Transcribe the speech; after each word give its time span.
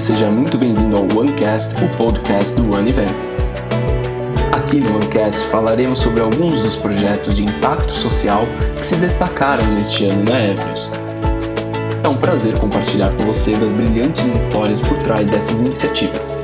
seja 0.00 0.30
muito 0.30 0.56
bem-vindo 0.56 0.96
ao 0.96 1.02
OneCast, 1.14 1.74
o 1.84 1.96
podcast 1.98 2.54
do 2.54 2.74
One 2.74 2.88
Event. 2.88 3.14
Aqui 4.50 4.80
no 4.80 4.96
OneCast 4.96 5.46
falaremos 5.48 5.98
sobre 5.98 6.22
alguns 6.22 6.62
dos 6.62 6.74
projetos 6.74 7.36
de 7.36 7.44
impacto 7.44 7.92
social 7.92 8.44
que 8.78 8.84
se 8.86 8.96
destacaram 8.96 9.62
neste 9.74 10.06
ano 10.06 10.24
na 10.24 10.42
Evnews. 10.42 10.90
É 12.02 12.08
um 12.08 12.16
prazer 12.16 12.58
compartilhar 12.58 13.14
com 13.14 13.24
você 13.24 13.54
das 13.58 13.74
brilhantes 13.74 14.24
histórias 14.24 14.80
por 14.80 14.96
trás 14.96 15.28
dessas 15.28 15.60
iniciativas. 15.60 16.38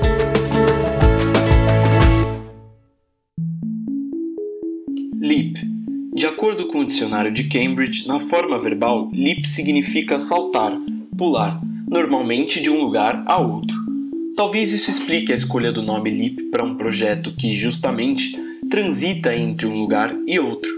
Leap. 5.19 5.57
De 6.15 6.27
acordo 6.27 6.69
com 6.69 6.81
o 6.81 6.87
dicionário 6.87 7.33
de 7.33 7.45
Cambridge, 7.45 8.07
na 8.07 8.21
forma 8.21 8.59
verbal, 8.59 9.09
leap 9.15 9.47
significa 9.47 10.19
saltar, 10.19 10.77
pular, 11.17 11.59
normalmente 11.89 12.61
de 12.61 12.71
um 12.71 12.81
lugar 12.81 13.23
a 13.27 13.39
outro. 13.39 13.77
Talvez 14.37 14.73
isso 14.73 14.91
explique 14.91 15.33
a 15.33 15.35
escolha 15.35 15.73
do 15.73 15.83
nome 15.83 16.11
LEAP 16.11 16.51
para 16.51 16.65
um 16.65 16.75
projeto 16.75 17.33
que, 17.33 17.55
justamente, 17.55 18.37
transita 18.69 19.35
entre 19.35 19.67
um 19.67 19.79
lugar 19.79 20.15
e 20.27 20.39
outro. 20.39 20.71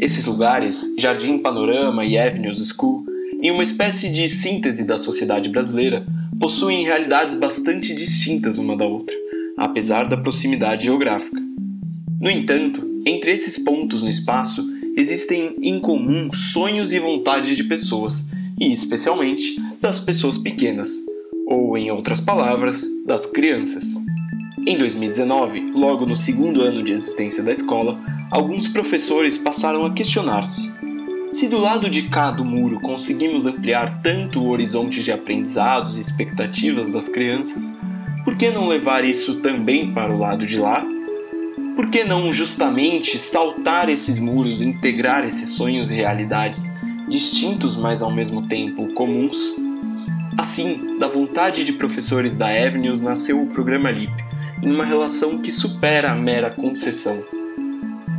Esses 0.00 0.26
lugares, 0.26 0.94
Jardim 0.98 1.38
Panorama 1.38 2.04
e 2.04 2.18
Avenues 2.18 2.58
School, 2.68 3.04
em 3.40 3.50
uma 3.50 3.62
espécie 3.62 4.10
de 4.10 4.28
síntese 4.28 4.86
da 4.86 4.98
sociedade 4.98 5.48
brasileira, 5.48 6.04
possuem 6.40 6.84
realidades 6.84 7.36
bastante 7.36 7.94
distintas 7.94 8.58
uma 8.58 8.76
da 8.76 8.84
outra, 8.84 9.14
apesar 9.56 10.08
da 10.08 10.16
proximidade 10.16 10.86
geográfica. 10.86 11.40
No 12.20 12.30
entanto, 12.30 12.84
entre 13.06 13.30
esses 13.30 13.62
pontos 13.62 14.02
no 14.02 14.10
espaço 14.10 14.66
existem 14.96 15.54
em 15.62 15.78
comum 15.78 16.32
sonhos 16.32 16.92
e 16.92 16.98
vontades 16.98 17.56
de 17.56 17.64
pessoas, 17.64 18.30
e 18.58 18.72
especialmente 18.72 19.56
das 19.80 20.00
pessoas 20.00 20.38
pequenas, 20.38 20.90
ou 21.46 21.76
em 21.76 21.90
outras 21.90 22.20
palavras, 22.20 22.84
das 23.04 23.26
crianças. 23.26 23.84
Em 24.66 24.76
2019, 24.76 25.72
logo 25.76 26.04
no 26.04 26.16
segundo 26.16 26.62
ano 26.62 26.82
de 26.82 26.92
existência 26.92 27.42
da 27.42 27.52
escola, 27.52 28.00
alguns 28.30 28.66
professores 28.66 29.38
passaram 29.38 29.84
a 29.84 29.92
questionar-se: 29.92 30.72
se 31.30 31.48
do 31.48 31.58
lado 31.58 31.88
de 31.88 32.08
cá 32.08 32.30
do 32.30 32.44
muro 32.44 32.80
conseguimos 32.80 33.46
ampliar 33.46 34.00
tanto 34.02 34.42
o 34.42 34.48
horizonte 34.48 35.02
de 35.02 35.12
aprendizados 35.12 35.96
e 35.96 36.00
expectativas 36.00 36.90
das 36.90 37.08
crianças, 37.08 37.78
por 38.24 38.36
que 38.36 38.50
não 38.50 38.68
levar 38.68 39.04
isso 39.04 39.36
também 39.36 39.92
para 39.92 40.12
o 40.12 40.18
lado 40.18 40.46
de 40.46 40.58
lá? 40.58 40.84
Por 41.76 41.90
que 41.90 42.04
não 42.04 42.32
justamente 42.32 43.18
saltar 43.18 43.88
esses 43.88 44.18
muros, 44.18 44.62
integrar 44.62 45.24
esses 45.24 45.50
sonhos 45.50 45.90
e 45.90 45.94
realidades 45.94 46.76
distintos, 47.08 47.76
mas 47.76 48.02
ao 48.02 48.10
mesmo 48.10 48.48
tempo 48.48 48.92
comuns? 48.94 49.65
Assim, 50.38 50.98
da 50.98 51.08
vontade 51.08 51.64
de 51.64 51.72
professores 51.72 52.36
da 52.36 52.46
Avenues 52.46 53.00
nasceu 53.00 53.42
o 53.42 53.46
programa 53.46 53.90
LIP, 53.90 54.12
em 54.62 54.70
uma 54.70 54.84
relação 54.84 55.38
que 55.38 55.50
supera 55.50 56.12
a 56.12 56.14
mera 56.14 56.50
concessão. 56.50 57.24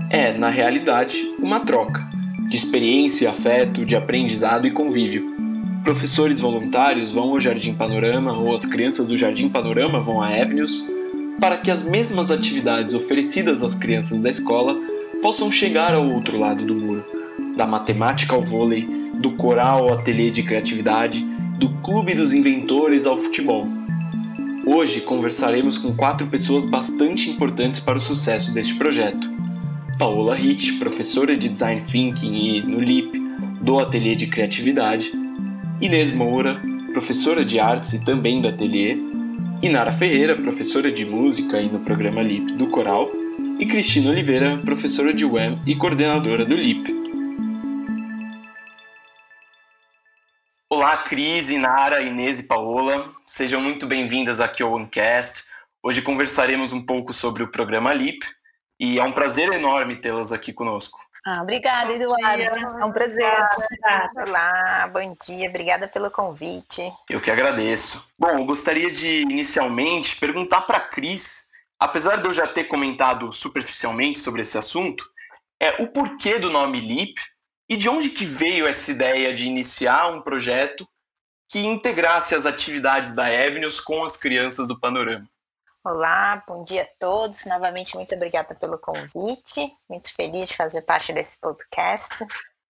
É, 0.10 0.34
na 0.34 0.50
realidade, 0.50 1.32
uma 1.38 1.60
troca 1.60 2.08
de 2.50 2.58
experiência, 2.58 3.30
afeto, 3.30 3.86
de 3.86 3.96
aprendizado 3.96 4.66
e 4.66 4.72
convívio. 4.72 5.36
Professores 5.84 6.40
voluntários 6.40 7.12
vão 7.12 7.30
ao 7.30 7.40
Jardim 7.40 7.74
Panorama 7.74 8.36
ou 8.38 8.54
as 8.54 8.66
crianças 8.66 9.08
do 9.08 9.16
Jardim 9.16 9.48
Panorama 9.48 10.00
vão 10.00 10.22
à 10.22 10.28
Avenues 10.28 10.86
para 11.40 11.58
que 11.58 11.70
as 11.70 11.84
mesmas 11.84 12.32
atividades 12.32 12.96
oferecidas 12.96 13.62
às 13.62 13.76
crianças 13.76 14.22
da 14.22 14.30
escola 14.30 14.76
possam 15.22 15.52
chegar 15.52 15.94
ao 15.94 16.10
outro 16.10 16.38
lado 16.38 16.66
do 16.66 16.74
muro, 16.74 17.06
da 17.56 17.68
matemática 17.68 18.36
ao 18.36 18.42
vôlei, 18.42 18.88
do 19.20 19.32
coral 19.34 19.88
ao 19.88 19.94
ateliê 19.94 20.32
de 20.32 20.44
criatividade, 20.44 21.26
do 21.58 21.70
Clube 21.82 22.14
dos 22.14 22.34
Inventores 22.34 23.08
ao 23.08 23.18
futebol. 23.18 23.68
Hoje 24.64 25.02
conversaremos 25.02 25.78
com 25.78 25.96
quatro 25.96 26.28
pessoas 26.28 26.66
bastante 26.66 27.32
importantes 27.32 27.80
para 27.80 27.98
o 27.98 28.02
sucesso 28.02 28.54
deste 28.54 28.76
projeto. 28.76 29.28
Paola 29.98 30.40
Hitch, 30.40 30.78
professora 30.78 31.36
de 31.36 31.50
Design 31.50 31.82
Thinking 31.82 32.34
e, 32.36 32.62
no 32.62 32.80
LIP, 32.80 33.20
do 33.60 33.80
Ateliê 33.80 34.16
de 34.16 34.28
Criatividade, 34.28 35.12
Inês 35.82 36.14
Moura, 36.14 36.62
professora 36.92 37.44
de 37.44 37.60
artes 37.60 37.94
e 37.94 38.06
também 38.06 38.40
do 38.40 38.48
ateliê, 38.48 38.96
Inara 39.64 39.92
Ferreira, 39.92 40.36
professora 40.36 40.92
de 40.92 41.06
música 41.06 41.60
e 41.60 41.68
no 41.72 41.80
programa 41.80 42.22
LIP 42.22 42.54
do 42.54 42.68
Coral, 42.68 43.10
e 43.60 43.66
Cristina 43.66 44.12
Oliveira, 44.12 44.60
professora 44.60 45.12
de 45.12 45.26
UEM 45.26 45.60
e 45.66 45.76
coordenadora 45.76 46.46
do 46.46 46.56
LIP. 46.56 47.07
Olá, 50.70 50.98
Cris, 50.98 51.50
Inara, 51.50 52.02
Inês 52.02 52.40
e 52.40 52.44
Paola. 52.44 53.14
Sejam 53.26 53.62
muito 53.62 53.88
bem-vindas 53.88 54.42
aqui 54.42 54.62
ao 54.62 54.74
OneCast. 54.74 55.46
Hoje 55.82 56.02
conversaremos 56.02 56.74
um 56.74 56.86
pouco 56.86 57.14
sobre 57.14 57.42
o 57.42 57.50
programa 57.50 57.94
LIP 57.94 58.28
e 58.78 59.00
é 59.00 59.04
um 59.04 59.14
prazer 59.14 59.50
enorme 59.54 59.96
tê-las 59.96 60.34
aqui 60.34 60.52
conosco. 60.52 61.00
Ah, 61.26 61.42
obrigada, 61.42 61.94
Eduardo. 61.94 62.44
É 62.82 62.84
um 62.84 62.92
prazer. 62.92 63.32
Olá, 64.18 64.90
bom 64.92 65.16
dia. 65.26 65.48
Obrigada 65.48 65.88
pelo 65.88 66.12
convite. 66.12 66.92
Eu 67.10 67.22
que 67.22 67.32
agradeço. 67.32 68.06
Bom, 68.20 68.32
eu 68.32 68.44
gostaria 68.44 68.92
de 68.92 69.22
inicialmente 69.22 70.18
perguntar 70.18 70.64
para 70.64 70.80
a 70.80 70.82
Cris, 70.82 71.48
apesar 71.80 72.18
de 72.18 72.28
eu 72.28 72.34
já 72.34 72.46
ter 72.46 72.66
comentado 72.66 73.32
superficialmente 73.32 74.20
sobre 74.20 74.42
esse 74.42 74.58
assunto, 74.58 75.10
é 75.62 75.82
o 75.82 75.88
porquê 75.88 76.38
do 76.38 76.52
nome 76.52 76.82
LIP 76.82 77.22
e 77.70 77.76
de 77.76 77.90
onde 77.90 78.10
que 78.10 78.26
veio 78.26 78.66
essa 78.66 78.92
ideia 78.92 79.36
de 79.36 79.46
iniciar 79.46 80.08
um 80.10 80.22
projeto 80.22 80.88
que 81.50 81.60
integrasse 81.60 82.34
as 82.34 82.46
atividades 82.46 83.14
da 83.14 83.26
Avenues 83.26 83.80
com 83.80 84.04
as 84.04 84.16
crianças 84.16 84.68
do 84.68 84.80
Panorama? 84.80 85.28
Olá, 85.84 86.44
bom 86.48 86.64
dia 86.64 86.84
a 86.84 86.90
todos. 87.00 87.46
Novamente, 87.46 87.96
muito 87.96 88.14
obrigada 88.16 88.54
pelo 88.56 88.78
convite. 88.78 89.74
Muito 89.90 90.14
feliz 90.14 90.50
de 90.50 90.56
fazer 90.56 90.82
parte 90.82 91.14
desse 91.14 91.40
podcast. 91.40 92.26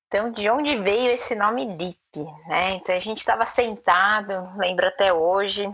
Então, 0.08 0.31
de 0.31 0.50
onde 0.50 0.78
veio 0.78 1.12
esse 1.12 1.35
nome 1.35 1.66
LIP? 1.66 2.24
Né? 2.47 2.72
Então, 2.75 2.96
a 2.96 3.00
gente 3.00 3.18
estava 3.18 3.46
sentado, 3.46 4.34
lembro 4.58 4.88
até 4.88 5.12
hoje, 5.12 5.68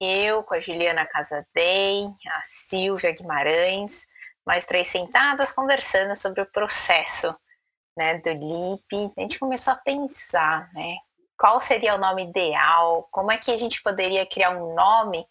eu 0.00 0.42
com 0.42 0.54
a 0.54 0.60
Juliana 0.60 1.06
Casadei, 1.06 2.04
a 2.06 2.42
Silvia 2.42 3.12
Guimarães, 3.12 4.06
nós 4.46 4.66
três 4.66 4.88
sentadas 4.88 5.52
conversando 5.52 6.14
sobre 6.14 6.42
o 6.42 6.46
processo 6.46 7.34
né, 7.96 8.18
do 8.18 8.30
LIP, 8.30 9.12
a 9.16 9.20
gente 9.20 9.38
começou 9.38 9.72
a 9.72 9.76
pensar, 9.76 10.70
né, 10.72 10.96
qual 11.38 11.58
seria 11.60 11.94
o 11.94 11.98
nome 11.98 12.24
ideal, 12.24 13.08
como 13.10 13.30
é 13.30 13.38
que 13.38 13.50
a 13.50 13.56
gente 13.56 13.82
poderia 13.82 14.26
criar 14.26 14.50
um 14.50 14.74
nome 14.74 15.26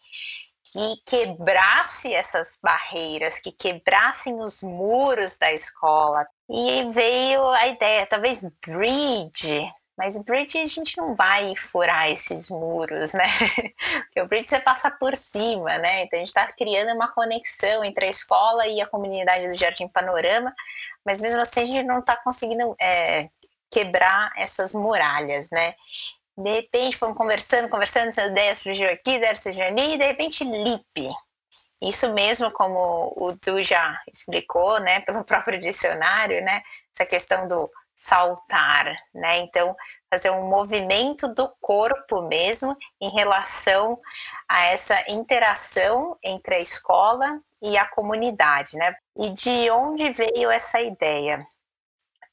que 0.72 0.96
quebrasse 1.06 2.14
essas 2.14 2.58
barreiras, 2.62 3.40
que 3.40 3.52
quebrassem 3.52 4.40
os 4.40 4.62
muros 4.62 5.38
da 5.38 5.52
escola. 5.52 6.26
E 6.50 6.90
veio 6.92 7.48
a 7.50 7.68
ideia, 7.68 8.06
talvez 8.06 8.44
bridge, 8.66 9.62
mas 9.98 10.18
bridge 10.18 10.58
a 10.58 10.66
gente 10.66 10.98
não 10.98 11.16
vai 11.16 11.56
furar 11.56 12.10
esses 12.10 12.50
muros, 12.50 13.14
né? 13.14 13.26
Porque 14.06 14.22
o 14.22 14.28
bridge 14.28 14.50
você 14.50 14.60
passa 14.60 14.90
por 14.90 15.16
cima, 15.16 15.78
né? 15.78 16.04
Então 16.04 16.18
a 16.18 16.22
gente 16.22 16.30
está 16.30 16.48
criando 16.48 16.96
uma 16.96 17.12
conexão 17.12 17.84
entre 17.84 18.06
a 18.06 18.10
escola 18.10 18.68
e 18.68 18.82
a 18.82 18.88
comunidade 18.88 19.48
do 19.48 19.56
Jardim 19.56 19.88
Panorama, 19.88 20.54
mas 21.06 21.22
mesmo 21.22 21.42
assim 21.42 21.62
a 21.62 21.66
gente 21.66 21.84
não 21.84 22.00
está 22.00 22.16
conseguindo 22.16 22.76
é, 22.82 23.30
quebrar 23.72 24.32
essas 24.36 24.74
muralhas, 24.74 25.50
né? 25.52 25.76
De 26.36 26.50
repente, 26.50 26.98
fomos 26.98 27.16
conversando, 27.16 27.70
conversando, 27.70 28.10
essa 28.10 28.26
ideia 28.26 28.56
surgiu 28.56 28.90
aqui, 28.90 29.12
ideia 29.12 29.36
surgiu 29.38 29.66
ali, 29.66 29.94
e 29.94 29.98
de 29.98 30.06
repente, 30.06 30.44
LIP. 30.44 31.12
Isso 31.80 32.12
mesmo, 32.14 32.50
como 32.52 33.14
o 33.16 33.34
Du 33.34 33.62
já 33.62 34.02
explicou, 34.08 34.80
né, 34.80 35.02
pelo 35.02 35.24
próprio 35.26 35.60
dicionário, 35.60 36.44
né, 36.44 36.64
essa 36.92 37.06
questão 37.06 37.48
do 37.48 37.70
saltar, 37.96 38.96
né, 39.14 39.40
então 39.40 39.76
fazer 40.14 40.30
um 40.30 40.48
movimento 40.48 41.28
do 41.28 41.50
corpo 41.60 42.22
mesmo 42.22 42.78
em 43.02 43.10
relação 43.10 44.00
a 44.48 44.66
essa 44.66 45.04
interação 45.10 46.16
entre 46.24 46.54
a 46.54 46.60
escola 46.60 47.42
e 47.60 47.76
a 47.76 47.88
comunidade, 47.88 48.78
né? 48.78 48.96
E 49.18 49.32
de 49.32 49.72
onde 49.72 50.12
veio 50.12 50.52
essa 50.52 50.80
ideia? 50.80 51.44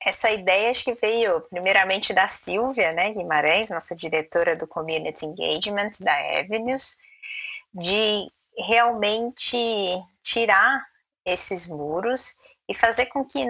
Essa 0.04 0.30
ideia 0.30 0.70
acho 0.70 0.84
que 0.84 0.94
veio 0.94 1.40
primeiramente 1.48 2.12
da 2.12 2.28
Silvia, 2.28 2.92
né, 2.92 3.12
Guimarães, 3.14 3.70
nossa 3.70 3.96
diretora 3.96 4.54
do 4.54 4.66
Community 4.66 5.24
Engagement 5.24 5.90
da 6.00 6.14
Avenues, 6.38 6.98
de 7.72 8.30
realmente 8.58 9.56
tirar 10.22 10.84
esses 11.24 11.66
muros 11.66 12.36
e 12.68 12.74
fazer 12.74 13.06
com 13.06 13.24
que 13.24 13.44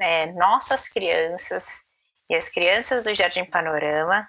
é, 0.00 0.32
nossas 0.32 0.88
crianças 0.88 1.84
e 2.28 2.34
as 2.34 2.48
crianças 2.48 3.04
do 3.04 3.14
Jardim 3.14 3.44
Panorama 3.44 4.26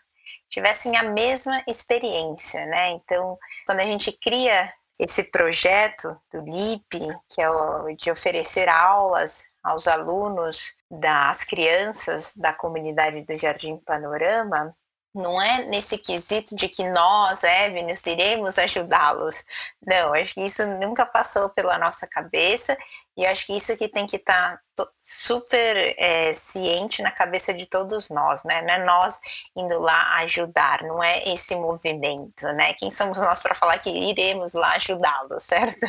tivessem 0.50 0.96
a 0.96 1.04
mesma 1.04 1.64
experiência, 1.68 2.66
né? 2.66 2.92
Então, 2.92 3.38
quando 3.66 3.82
a 3.82 3.86
gente 3.86 4.12
cria 4.12 4.72
esse 4.98 5.24
projeto 5.24 6.20
do 6.34 6.42
LIP, 6.42 7.00
que 7.30 7.42
é 7.42 7.50
o 7.50 7.96
de 7.96 8.12
oferecer 8.12 8.68
aulas 8.68 9.50
aos 9.64 9.88
alunos 9.88 10.76
das 10.92 11.44
crianças 11.44 12.36
da 12.36 12.52
comunidade 12.52 13.22
do 13.22 13.38
Jardim 13.38 13.78
Panorama, 13.78 14.76
não 15.14 15.42
é 15.42 15.64
nesse 15.66 15.98
quesito 15.98 16.56
de 16.56 16.70
que 16.70 16.88
nós, 16.88 17.44
Evelyn, 17.44 17.94
iremos 18.06 18.60
ajudá-los. 18.60 19.44
Não, 19.86 20.14
acho 20.14 20.36
que 20.36 20.44
isso 20.44 20.66
nunca 20.80 21.06
passou 21.06 21.50
pela 21.50 21.78
nossa 21.80 22.08
cabeça 22.08 22.78
e 23.18 23.26
acho 23.26 23.46
que 23.48 23.56
isso 23.56 23.76
que 23.76 23.88
tem 23.88 24.06
que 24.06 24.18
estar 24.18 24.62
tá 24.76 24.88
super 25.02 25.96
é, 25.98 26.34
ciente 26.34 27.02
na 27.02 27.12
cabeça 27.12 27.54
de 27.54 27.66
todos 27.66 28.10
nós, 28.10 28.44
né? 28.44 28.62
Não 28.62 28.74
é 28.74 28.86
nós 28.86 29.20
indo 29.56 29.80
lá 29.80 30.18
ajudar, 30.20 30.84
não 30.84 31.04
é 31.04 31.28
esse 31.28 31.56
movimento, 31.56 32.46
né? 32.54 32.74
Quem 32.76 32.92
somos 32.92 33.20
nós 33.20 33.42
para 33.42 33.56
falar 33.56 33.80
que 33.80 33.90
iremos 33.90 34.54
lá 34.54 34.76
ajudá-los, 34.76 35.42
certo? 35.44 35.86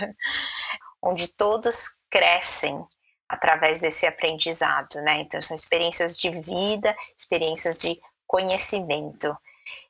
Onde 1.02 1.28
todos 1.28 1.98
crescem 2.10 2.82
através 3.28 3.80
desse 3.80 4.06
aprendizado, 4.06 5.00
né? 5.02 5.20
Então 5.20 5.40
são 5.42 5.54
experiências 5.54 6.16
de 6.16 6.30
vida, 6.30 6.96
experiências 7.16 7.78
de 7.78 8.00
conhecimento. 8.30 9.36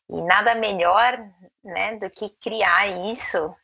E 0.08 0.22
nada 0.22 0.54
melhor 0.54 1.22
né, 1.62 1.96
do 1.96 2.08
que 2.08 2.30
criar 2.30 2.86
isso 2.86 3.54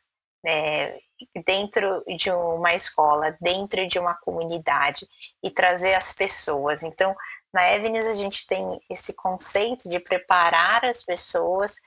né, 0.43 0.99
dentro 1.43 2.03
de 2.15 2.29
uma 2.29 2.75
escola, 2.75 3.35
dentro 3.41 3.87
de 3.87 3.97
uma 3.97 4.13
comunidade 4.13 5.07
e 5.43 5.49
trazer 5.49 5.95
as 5.95 6.13
pessoas. 6.13 6.83
Então, 6.83 7.15
na 7.51 7.73
Avenues 7.73 8.05
a 8.05 8.13
gente 8.13 8.45
tem 8.45 8.79
esse 8.87 9.15
conceito 9.15 9.89
de 9.89 9.99
preparar 9.99 10.85
as 10.85 11.03
pessoas 11.03 11.77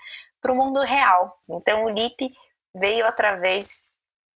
para 0.41 0.51
o 0.51 0.57
mundo 0.57 0.81
real. 0.81 1.39
Então, 1.49 1.85
o 1.85 1.89
LIP 1.89 2.35
veio 2.75 3.07
através 3.07 3.85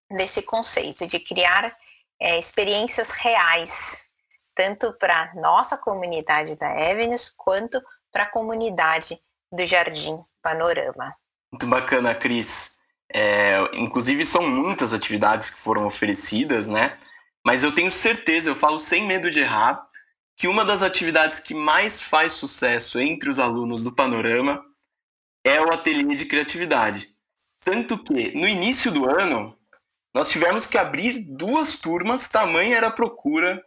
desse 0.09 0.43
conceito 0.43 1.09
de 1.09 1.19
criar 1.19 1.77
é, 2.21 2.39
experiências 2.39 3.11
reais, 3.11 4.07
tanto 4.55 4.93
para 4.93 5.35
nossa 5.35 5.77
comunidade 5.77 6.55
da 6.55 6.71
Avenues 6.71 7.35
quanto 7.37 7.83
para 8.15 8.23
a 8.23 8.31
comunidade 8.31 9.21
do 9.53 9.67
Jardim 9.67 10.23
Panorama. 10.41 11.13
Muito 11.53 11.67
bacana, 11.67 12.15
Cris. 12.15 12.79
É, 13.13 13.59
inclusive, 13.75 14.25
são 14.25 14.49
muitas 14.49 14.93
atividades 14.93 15.51
que 15.51 15.59
foram 15.59 15.85
oferecidas, 15.85 16.69
né? 16.69 16.97
Mas 17.45 17.65
eu 17.65 17.75
tenho 17.75 17.91
certeza, 17.91 18.49
eu 18.49 18.55
falo 18.55 18.79
sem 18.79 19.05
medo 19.05 19.33
de 19.33 19.41
errar, 19.41 19.85
que 20.37 20.47
uma 20.47 20.65
das 20.65 20.81
atividades 20.81 21.41
que 21.41 21.55
mais 21.55 22.01
faz 22.01 22.35
sucesso 22.35 23.01
entre 23.01 23.29
os 23.29 23.41
alunos 23.41 23.83
do 23.83 23.93
Panorama 23.93 24.65
é 25.45 25.61
o 25.61 25.73
ateliê 25.73 26.15
de 26.15 26.25
criatividade. 26.25 27.13
Tanto 27.65 27.99
que, 27.99 28.33
no 28.33 28.47
início 28.47 28.93
do 28.93 29.11
ano, 29.11 29.59
nós 30.15 30.29
tivemos 30.29 30.67
que 30.67 30.79
abrir 30.79 31.19
duas 31.19 31.77
turmas, 31.77 32.29
tamanha 32.29 32.77
era 32.77 32.87
a 32.87 32.93
procura 32.93 33.61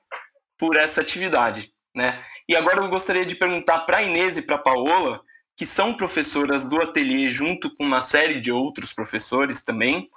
por 0.57 0.77
essa 0.77 1.01
atividade, 1.01 1.73
né? 1.93 2.23
E 2.47 2.55
agora 2.55 2.79
eu 2.79 2.89
gostaria 2.89 3.25
de 3.25 3.35
perguntar 3.35 3.79
para 3.79 3.97
a 3.97 4.03
Inês 4.03 4.37
e 4.37 4.41
para 4.41 4.55
a 4.55 4.59
Paola, 4.59 5.21
que 5.55 5.65
são 5.65 5.93
professoras 5.93 6.63
do 6.63 6.81
ateliê 6.81 7.29
junto 7.29 7.75
com 7.75 7.83
uma 7.83 7.99
série 7.99 8.39
de 8.39 8.51
outros 8.51 8.93
professores 8.93 9.65
também, 9.65 10.09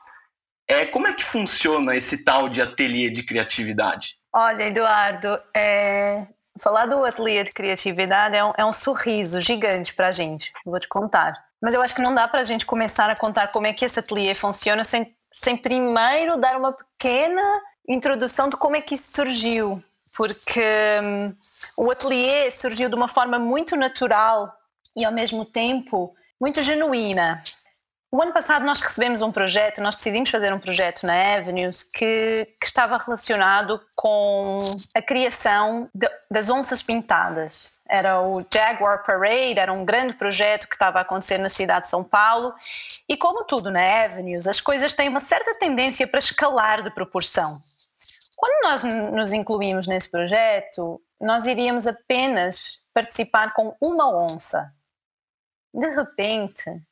é, 0.68 0.86
como 0.86 1.08
é 1.08 1.12
que 1.12 1.24
funciona 1.24 1.96
esse 1.96 2.22
tal 2.22 2.48
de 2.48 2.62
ateliê 2.62 3.10
de 3.10 3.24
criatividade? 3.24 4.14
Olha, 4.32 4.62
Eduardo, 4.62 5.36
é, 5.56 6.28
falar 6.60 6.86
do 6.86 7.04
ateliê 7.04 7.42
de 7.42 7.50
criatividade 7.50 8.36
é 8.36 8.44
um, 8.44 8.52
é 8.56 8.64
um 8.64 8.72
sorriso 8.72 9.40
gigante 9.40 9.92
para 9.92 10.08
a 10.08 10.12
gente, 10.12 10.52
vou 10.64 10.78
te 10.78 10.86
contar. 10.86 11.34
Mas 11.60 11.74
eu 11.74 11.82
acho 11.82 11.94
que 11.94 12.00
não 12.02 12.14
dá 12.14 12.28
para 12.28 12.42
a 12.42 12.44
gente 12.44 12.64
começar 12.64 13.10
a 13.10 13.16
contar 13.16 13.48
como 13.48 13.66
é 13.66 13.72
que 13.72 13.84
esse 13.84 13.98
ateliê 13.98 14.32
funciona 14.32 14.84
sem, 14.84 15.12
sem 15.32 15.56
primeiro 15.56 16.36
dar 16.36 16.56
uma 16.56 16.72
pequena 16.72 17.42
introdução 17.88 18.48
de 18.48 18.56
como 18.56 18.76
é 18.76 18.80
que 18.80 18.94
isso 18.94 19.10
surgiu 19.10 19.82
porque 20.16 20.64
hum, 21.02 21.34
o 21.76 21.90
ateliê 21.90 22.50
surgiu 22.50 22.88
de 22.88 22.94
uma 22.94 23.08
forma 23.08 23.38
muito 23.38 23.76
natural 23.76 24.52
e 24.96 25.04
ao 25.04 25.12
mesmo 25.12 25.44
tempo 25.44 26.14
muito 26.40 26.62
genuína. 26.62 27.42
O 28.12 28.20
ano 28.20 28.32
passado 28.32 28.64
nós 28.64 28.80
recebemos 28.80 29.22
um 29.22 29.30
projeto, 29.30 29.80
nós 29.80 29.94
decidimos 29.94 30.30
fazer 30.30 30.52
um 30.52 30.58
projeto 30.58 31.06
na 31.06 31.36
Avenues 31.36 31.84
que, 31.84 32.48
que 32.60 32.66
estava 32.66 32.96
relacionado 32.96 33.80
com 33.94 34.58
a 34.92 35.00
criação 35.00 35.88
de, 35.94 36.10
das 36.28 36.50
onças 36.50 36.82
pintadas. 36.82 37.78
Era 37.88 38.20
o 38.20 38.44
Jaguar 38.52 39.04
Parade, 39.04 39.60
era 39.60 39.72
um 39.72 39.84
grande 39.84 40.14
projeto 40.14 40.66
que 40.66 40.74
estava 40.74 40.98
a 40.98 41.02
acontecer 41.02 41.38
na 41.38 41.48
cidade 41.48 41.82
de 41.82 41.88
São 41.90 42.02
Paulo. 42.02 42.52
E 43.08 43.16
como 43.16 43.44
tudo 43.44 43.70
na 43.70 44.02
Avenues, 44.02 44.48
as 44.48 44.60
coisas 44.60 44.92
têm 44.92 45.08
uma 45.08 45.20
certa 45.20 45.54
tendência 45.54 46.04
para 46.04 46.18
escalar 46.18 46.82
de 46.82 46.90
proporção. 46.90 47.60
Quando 48.40 48.62
nós 48.62 48.82
nos 48.82 49.34
incluímos 49.34 49.86
nesse 49.86 50.10
projeto, 50.10 50.98
nós 51.20 51.44
iríamos 51.44 51.86
apenas 51.86 52.78
participar 52.94 53.52
com 53.52 53.76
uma 53.78 54.10
onça. 54.10 54.72
De 55.74 55.86
repente, 55.90 56.82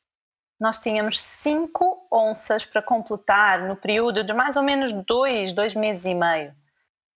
nós 0.59 0.77
tínhamos 0.77 1.19
cinco 1.19 2.07
onças 2.13 2.65
para 2.65 2.83
completar 2.83 3.67
no 3.67 3.75
período 3.75 4.23
de 4.23 4.31
mais 4.31 4.57
ou 4.57 4.61
menos 4.61 4.93
dois, 4.93 5.51
dois 5.51 5.73
meses 5.73 6.05
e 6.05 6.13
meio. 6.13 6.53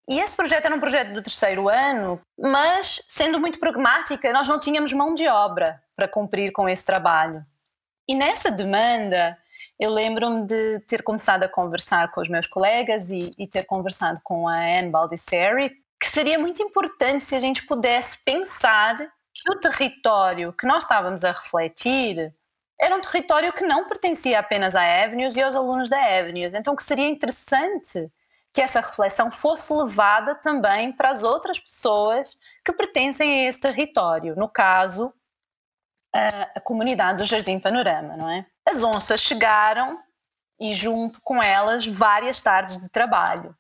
E 0.10 0.20
esse 0.20 0.36
projeto 0.36 0.66
era 0.66 0.76
um 0.76 0.80
projeto 0.80 1.14
do 1.14 1.22
terceiro 1.22 1.70
ano, 1.70 2.20
mas 2.36 3.06
sendo 3.08 3.40
muito 3.40 3.60
pragmática, 3.60 4.34
nós 4.34 4.48
não 4.48 4.60
tínhamos 4.60 4.92
mão 4.94 5.14
de 5.14 5.28
obra 5.28 5.80
para 5.96 6.08
cumprir 6.08 6.52
com 6.52 6.68
esse 6.68 6.84
trabalho. 6.84 7.44
E 8.08 8.16
nessa 8.16 8.50
demanda, 8.50 9.38
eu 9.84 9.92
lembro-me 9.92 10.48
de 10.48 10.80
ter 10.88 11.04
começado 11.04 11.44
a 11.44 11.50
conversar 11.50 12.10
com 12.12 12.22
os 12.22 12.30
meus 12.30 12.48
colegas 12.48 13.10
e, 13.10 13.32
e 13.38 13.46
ter 13.46 13.66
conversado 13.66 14.22
com 14.24 14.48
a 14.48 14.56
Anne 14.56 14.90
Baldisseri, 14.90 15.74
que 16.00 16.08
seria 16.10 16.40
muito 16.40 16.64
importante 16.64 17.22
se 17.22 17.36
a 17.36 17.40
gente 17.40 17.66
pudesse 17.66 18.24
pensar 18.24 18.96
que 18.98 19.52
o 19.52 19.60
território 19.60 20.54
que 20.54 20.66
nós 20.66 20.84
estávamos 20.84 21.26
a 21.26 21.34
refletir 21.34 22.34
era 22.80 22.96
um 22.96 23.02
território 23.02 23.52
que 23.52 23.66
não 23.66 23.86
pertencia 23.86 24.40
apenas 24.40 24.74
à 24.74 25.04
Avenues 25.04 25.36
e 25.36 25.42
aos 25.42 25.56
alunos 25.56 25.90
da 25.90 26.00
Avenues, 26.00 26.54
então 26.54 26.78
que 26.78 26.84
seria 26.84 27.10
interessante 27.10 28.10
que 28.54 28.62
essa 28.62 28.80
reflexão 28.80 29.30
fosse 29.30 29.74
levada 29.74 30.36
também 30.36 30.94
para 30.94 31.10
as 31.10 31.24
outras 31.24 31.60
pessoas 31.60 32.38
que 32.64 32.72
pertencem 32.72 33.46
a 33.46 33.50
esse 33.50 33.60
território, 33.60 34.34
no 34.38 34.48
caso, 34.48 35.14
a, 36.14 36.60
comunidade 36.62 37.24
do 37.24 37.28
Jardim 37.28 37.60
Panorama, 37.60 38.16
não 38.16 38.30
é? 38.30 38.46
As 38.66 38.84
onças 38.84 39.20
chegaram 39.20 40.00
e 40.60 40.74
junto 40.74 41.20
com 41.22 41.42
elas 41.42 41.86
várias 41.86 42.42
tardes 42.42 42.78
de 42.78 42.88
trabalho. 42.90 43.56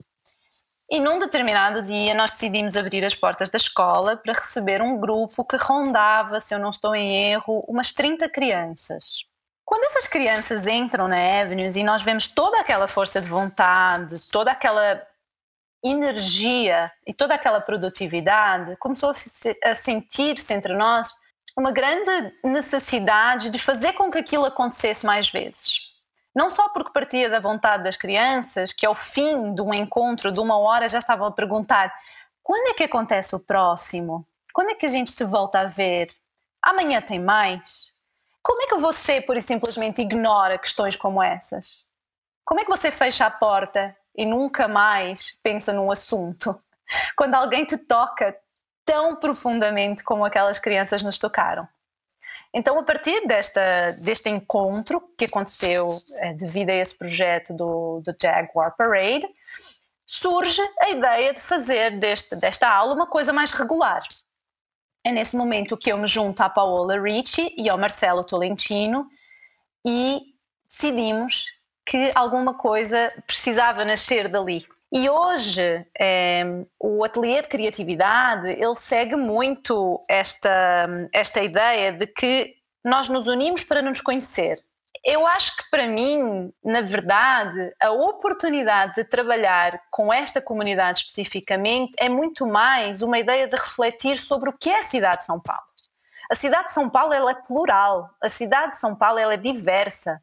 E 0.90 1.00
num 1.00 1.18
determinado 1.18 1.82
dia 1.82 2.14
nós 2.14 2.32
decidimos 2.32 2.78
abrir 2.78 3.04
as 3.04 3.16
portas 3.16 3.50
da 3.50 3.58
escola 3.58 4.16
para 4.16 4.34
receber 4.34 4.82
um 4.82 5.00
grupo 5.00 5.44
que 5.44 5.58
rondava, 5.58 6.40
se 6.40 6.54
eu 6.54 6.60
não 6.60 6.70
estou 6.70 6.96
em 6.96 7.32
erro, 7.32 7.64
umas 7.68 7.92
30 7.92 8.30
crianças. 8.30 9.26
Quando 9.66 9.86
essas 9.86 10.06
crianças 10.06 10.68
entram 10.68 11.08
na 11.08 11.42
Avenues 11.42 11.76
e 11.76 11.84
nós 11.84 12.04
vemos 12.04 12.28
toda 12.28 12.60
aquela 12.60 12.88
força 12.88 13.20
de 13.20 13.28
vontade, 13.28 14.30
toda 14.30 14.52
aquela 14.52 15.02
energia 15.84 16.92
e 17.08 17.14
toda 17.14 17.34
aquela 17.34 17.60
produtividade, 17.60 18.76
começou 18.78 19.12
a 19.64 19.76
sentir-se 19.76 20.54
entre 20.54 20.74
nós 20.76 21.14
uma 21.56 21.72
grande 21.72 22.34
necessidade 22.44 23.50
de 23.50 23.60
fazer 23.60 23.94
com 23.94 24.10
que 24.10 24.18
aquilo 24.18 24.46
acontecesse 24.46 25.06
mais 25.06 25.30
vezes. 25.30 25.80
Não 26.36 26.50
só 26.50 26.70
porque 26.70 26.92
partia 26.92 27.30
da 27.30 27.40
vontade 27.40 27.84
das 27.84 27.96
crianças, 27.96 28.74
que 28.74 28.86
ao 28.86 28.96
fim 28.96 29.54
de 29.54 29.62
um 29.62 29.74
encontro 29.74 30.32
de 30.32 30.40
uma 30.40 30.58
hora 30.58 30.88
já 30.88 30.98
estavam 30.98 31.28
a 31.28 31.32
perguntar: 31.32 31.94
quando 32.42 32.70
é 32.70 32.74
que 32.74 32.84
acontece 32.84 33.36
o 33.36 33.40
próximo? 33.40 34.28
Quando 34.52 34.72
é 34.72 34.76
que 34.76 34.86
a 34.86 34.90
gente 34.90 35.12
se 35.12 35.24
volta 35.24 35.60
a 35.60 35.66
ver? 35.66 36.08
Amanhã 36.62 37.02
tem 37.02 37.20
mais? 37.20 37.94
Como 38.42 38.62
é 38.62 38.68
que 38.68 38.78
você, 38.78 39.22
por 39.22 39.40
simplesmente, 39.42 40.02
ignora 40.02 40.58
questões 40.58 40.96
como 40.96 41.22
essas? 41.22 41.84
Como 42.44 42.60
é 42.60 42.66
que 42.66 42.70
você 42.70 42.92
fecha 42.92 43.26
a 43.26 43.32
porta 43.32 43.96
e 44.16 44.26
nunca 44.26 44.68
mais 44.68 45.40
pensa 45.44 45.72
num 45.72 45.92
assunto? 45.92 46.60
Quando 47.16 47.36
alguém 47.36 47.64
te 47.64 47.78
toca 47.78 48.36
tão 48.86 49.16
profundamente 49.16 50.04
como 50.04 50.26
aquelas 50.26 50.60
crianças 50.60 51.02
nos 51.02 51.18
tocaram. 51.18 51.68
Então, 52.54 52.78
a 52.78 52.84
partir 52.84 53.26
desta, 53.26 53.94
deste 53.94 54.30
encontro 54.30 55.02
que 55.18 55.26
aconteceu 55.26 55.88
é, 56.18 56.34
devido 56.34 56.70
a 56.70 56.76
esse 56.76 56.96
projeto 56.96 57.54
do, 57.54 58.02
do 58.02 58.16
Jaguar 58.22 58.76
Parade, 58.78 59.28
surge 60.06 60.62
a 60.80 60.90
ideia 60.92 61.34
de 61.34 61.40
fazer 61.40 61.98
deste, 62.00 62.36
desta 62.36 62.70
aula 62.70 62.94
uma 62.94 63.08
coisa 63.08 63.34
mais 63.34 63.52
regular. 63.52 64.04
É 65.04 65.12
nesse 65.12 65.36
momento 65.36 65.76
que 65.76 65.92
eu 65.92 65.98
me 65.98 66.08
junto 66.08 66.42
à 66.42 66.50
Paola 66.50 67.02
Ricci 67.02 67.54
e 67.58 67.68
ao 67.68 67.78
Marcelo 67.78 68.24
Tolentino 68.24 69.10
e 69.86 70.22
decidimos 70.70 71.46
que 71.86 72.12
alguma 72.16 72.54
coisa 72.54 73.12
precisava 73.26 73.84
nascer 73.84 74.30
dali. 74.30 74.66
E 74.96 75.10
hoje 75.10 75.84
é, 76.00 76.44
o 76.80 77.04
ateliê 77.04 77.42
de 77.42 77.48
criatividade 77.48 78.48
ele 78.48 78.76
segue 78.76 79.16
muito 79.16 80.00
esta, 80.08 80.88
esta 81.12 81.42
ideia 81.42 81.92
de 81.92 82.06
que 82.06 82.54
nós 82.86 83.10
nos 83.10 83.28
unimos 83.28 83.64
para 83.64 83.82
nos 83.82 84.00
conhecer. 84.00 84.64
Eu 85.04 85.26
acho 85.26 85.58
que 85.58 85.64
para 85.72 85.88
mim, 85.88 86.54
na 86.64 86.82
verdade, 86.82 87.74
a 87.82 87.90
oportunidade 87.90 88.94
de 88.94 89.04
trabalhar 89.04 89.82
com 89.90 90.14
esta 90.14 90.40
comunidade 90.40 91.00
especificamente 91.00 91.92
é 91.98 92.08
muito 92.08 92.46
mais 92.46 93.02
uma 93.02 93.18
ideia 93.18 93.48
de 93.48 93.56
refletir 93.56 94.16
sobre 94.16 94.52
o 94.52 94.54
que 94.54 94.70
é 94.70 94.78
a 94.78 94.84
cidade 94.84 95.18
de 95.18 95.26
São 95.26 95.40
Paulo. 95.40 95.64
A 96.30 96.36
cidade 96.36 96.68
de 96.68 96.74
São 96.74 96.88
Paulo 96.88 97.14
ela 97.14 97.32
é 97.32 97.36
plural, 97.48 98.12
a 98.22 98.30
cidade 98.30 98.74
de 98.74 98.80
São 98.80 98.96
Paulo 98.96 99.18
ela 99.18 99.34
é 99.34 99.38
diversa 99.38 100.22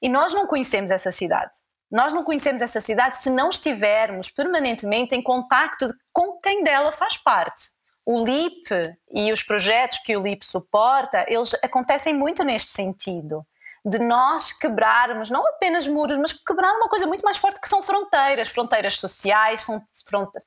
e 0.00 0.08
nós 0.08 0.32
não 0.32 0.46
conhecemos 0.46 0.92
essa 0.92 1.10
cidade. 1.10 1.50
Nós 1.92 2.10
não 2.10 2.24
conhecemos 2.24 2.62
essa 2.62 2.80
cidade 2.80 3.18
se 3.18 3.28
não 3.28 3.50
estivermos 3.50 4.30
permanentemente 4.30 5.14
em 5.14 5.22
contacto 5.22 5.92
com 6.10 6.40
quem 6.40 6.64
dela 6.64 6.90
faz 6.90 7.18
parte. 7.18 7.68
O 8.04 8.24
LIP 8.24 8.96
e 9.10 9.30
os 9.30 9.42
projetos 9.42 9.98
que 9.98 10.16
o 10.16 10.22
LIP 10.22 10.44
suporta, 10.44 11.26
eles 11.28 11.52
acontecem 11.62 12.14
muito 12.14 12.42
neste 12.42 12.70
sentido 12.70 13.46
de 13.84 13.98
nós 13.98 14.52
quebrarmos 14.52 15.28
não 15.28 15.44
apenas 15.48 15.88
muros, 15.88 16.16
mas 16.16 16.32
quebrar 16.32 16.72
uma 16.72 16.88
coisa 16.88 17.06
muito 17.06 17.22
mais 17.22 17.36
forte 17.36 17.60
que 17.60 17.68
são 17.68 17.82
fronteiras, 17.82 18.48
fronteiras 18.48 18.96
sociais, 18.96 19.62
são 19.62 19.82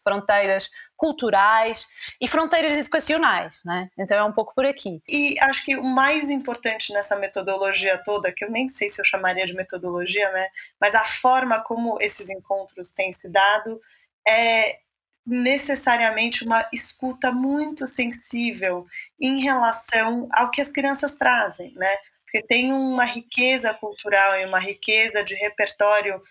fronteiras 0.03 0.71
culturais 0.95 1.85
e 2.21 2.27
fronteiras 2.29 2.71
educacionais, 2.71 3.59
né? 3.65 3.89
Então 3.97 4.17
é 4.17 4.23
um 4.23 4.31
pouco 4.31 4.55
por 4.55 4.65
aqui. 4.65 5.01
E 5.05 5.35
acho 5.41 5.65
que 5.65 5.75
o 5.75 5.83
mais 5.83 6.29
importante 6.29 6.93
nessa 6.93 7.17
metodologia 7.17 8.01
toda, 8.05 8.31
que 8.31 8.45
eu 8.45 8.49
nem 8.49 8.69
sei 8.69 8.87
se 8.87 9.01
eu 9.01 9.05
chamaria 9.05 9.45
de 9.45 9.53
metodologia, 9.53 10.31
né? 10.31 10.47
Mas 10.79 10.95
a 10.95 11.03
forma 11.03 11.59
como 11.59 12.01
esses 12.01 12.29
encontros 12.29 12.93
têm 12.93 13.11
se 13.11 13.27
dado 13.27 13.81
é 14.25 14.79
necessariamente 15.25 16.45
uma 16.45 16.69
escuta 16.71 17.31
muito 17.31 17.85
sensível 17.87 18.85
em 19.19 19.41
relação 19.41 20.29
ao 20.31 20.51
que 20.51 20.61
as 20.61 20.71
crianças 20.71 21.15
trazem, 21.15 21.73
né? 21.73 21.97
Porque 22.35 22.47
tem 22.47 22.73
uma 22.73 23.05
riqueza 23.05 23.73
cultural 23.73 24.37
e 24.37 24.45
uma 24.45 24.59
riqueza 24.59 25.23
de 25.23 25.33
repertório 25.35 26.21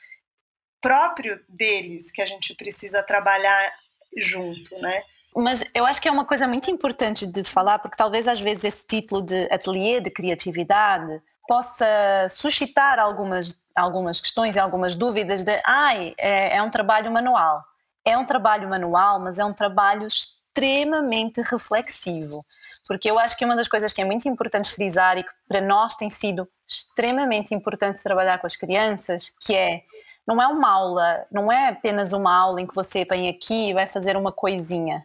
próprio 0.79 1.41
deles 1.49 2.11
que 2.11 2.21
a 2.21 2.27
gente 2.27 2.55
precisa 2.55 3.03
trabalhar 3.03 3.73
junto, 4.15 4.79
né? 4.81 5.03
Mas 5.35 5.65
eu 5.75 5.87
acho 5.87 6.03
que 6.03 6.07
é 6.07 6.11
uma 6.11 6.27
coisa 6.27 6.47
muito 6.47 6.71
importante 6.71 7.27
de 7.27 7.43
falar, 7.43 7.79
porque 7.79 7.97
talvez 7.97 8.29
às 8.29 8.39
vezes 8.39 8.65
esse 8.65 8.87
título 8.87 9.23
de 9.23 9.49
ateliê 9.51 9.99
de 9.99 10.11
criatividade 10.11 11.23
possa 11.49 11.87
suscitar 12.29 12.99
algumas, 12.99 13.59
algumas 13.75 14.21
questões 14.21 14.57
e 14.57 14.59
algumas 14.59 14.95
dúvidas 14.95 15.43
de 15.43 15.59
ai, 15.65 16.15
é, 16.19 16.57
é 16.57 16.63
um 16.63 16.69
trabalho 16.69 17.11
manual. 17.11 17.65
É 18.05 18.19
um 18.19 18.27
trabalho 18.27 18.69
manual, 18.69 19.19
mas 19.19 19.39
é 19.39 19.45
um 19.45 19.55
trabalho 19.55 20.07
extremamente 20.07 21.41
reflexivo 21.41 22.45
porque 22.87 23.11
eu 23.11 23.19
acho 23.19 23.37
que 23.37 23.45
uma 23.45 23.57
das 23.57 23.69
coisas 23.69 23.93
que 23.93 24.01
é 24.01 24.05
muito 24.05 24.29
importante 24.29 24.71
frisar 24.71 25.17
e 25.19 25.25
que 25.25 25.31
para 25.49 25.61
nós 25.61 25.95
tem 25.95 26.11
sido 26.11 26.49
extremamente 26.67 27.55
importante 27.55 28.03
trabalhar 28.03 28.39
com 28.39 28.47
as 28.47 28.57
crianças, 28.57 29.35
que 29.41 29.55
é 29.55 29.83
não 30.27 30.41
é 30.41 30.47
uma 30.47 30.71
aula, 30.71 31.27
não 31.31 31.53
é 31.53 31.69
apenas 31.69 32.13
uma 32.13 32.35
aula 32.35 32.61
em 32.61 32.67
que 32.67 32.75
você 32.75 33.05
vem 33.05 33.29
aqui 33.29 33.71
e 33.71 33.75
vai 33.75 33.87
fazer 33.87 34.17
uma 34.17 34.33
coisinha. 34.33 35.05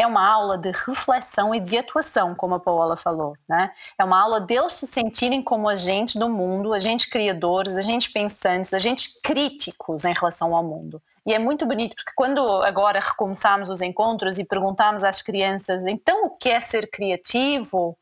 É 0.00 0.06
uma 0.06 0.26
aula 0.26 0.56
de 0.56 0.70
reflexão 0.70 1.54
e 1.54 1.60
de 1.60 1.76
atuação, 1.76 2.34
como 2.34 2.54
a 2.54 2.58
Paola 2.58 2.96
falou, 2.96 3.36
né? 3.46 3.70
É 3.98 4.02
uma 4.02 4.18
aula 4.18 4.40
deles 4.40 4.72
se 4.72 4.86
sentirem 4.86 5.42
como 5.42 5.68
agentes 5.68 6.16
do 6.16 6.26
mundo, 6.26 6.72
agentes 6.72 7.04
criadores, 7.04 7.76
agentes 7.76 8.10
pensantes, 8.10 8.72
agentes 8.72 9.20
críticos 9.22 10.06
em 10.06 10.14
relação 10.14 10.56
ao 10.56 10.64
mundo. 10.64 11.02
E 11.26 11.34
é 11.34 11.38
muito 11.38 11.66
bonito, 11.66 11.94
porque 11.96 12.12
quando 12.16 12.40
agora 12.62 12.98
recomeçamos 12.98 13.68
os 13.68 13.82
encontros 13.82 14.38
e 14.38 14.44
perguntamos 14.44 15.04
às 15.04 15.20
crianças, 15.20 15.84
então 15.84 16.24
o 16.24 16.30
que 16.30 16.48
é 16.48 16.60
ser 16.60 16.90
criativo? 16.90 17.94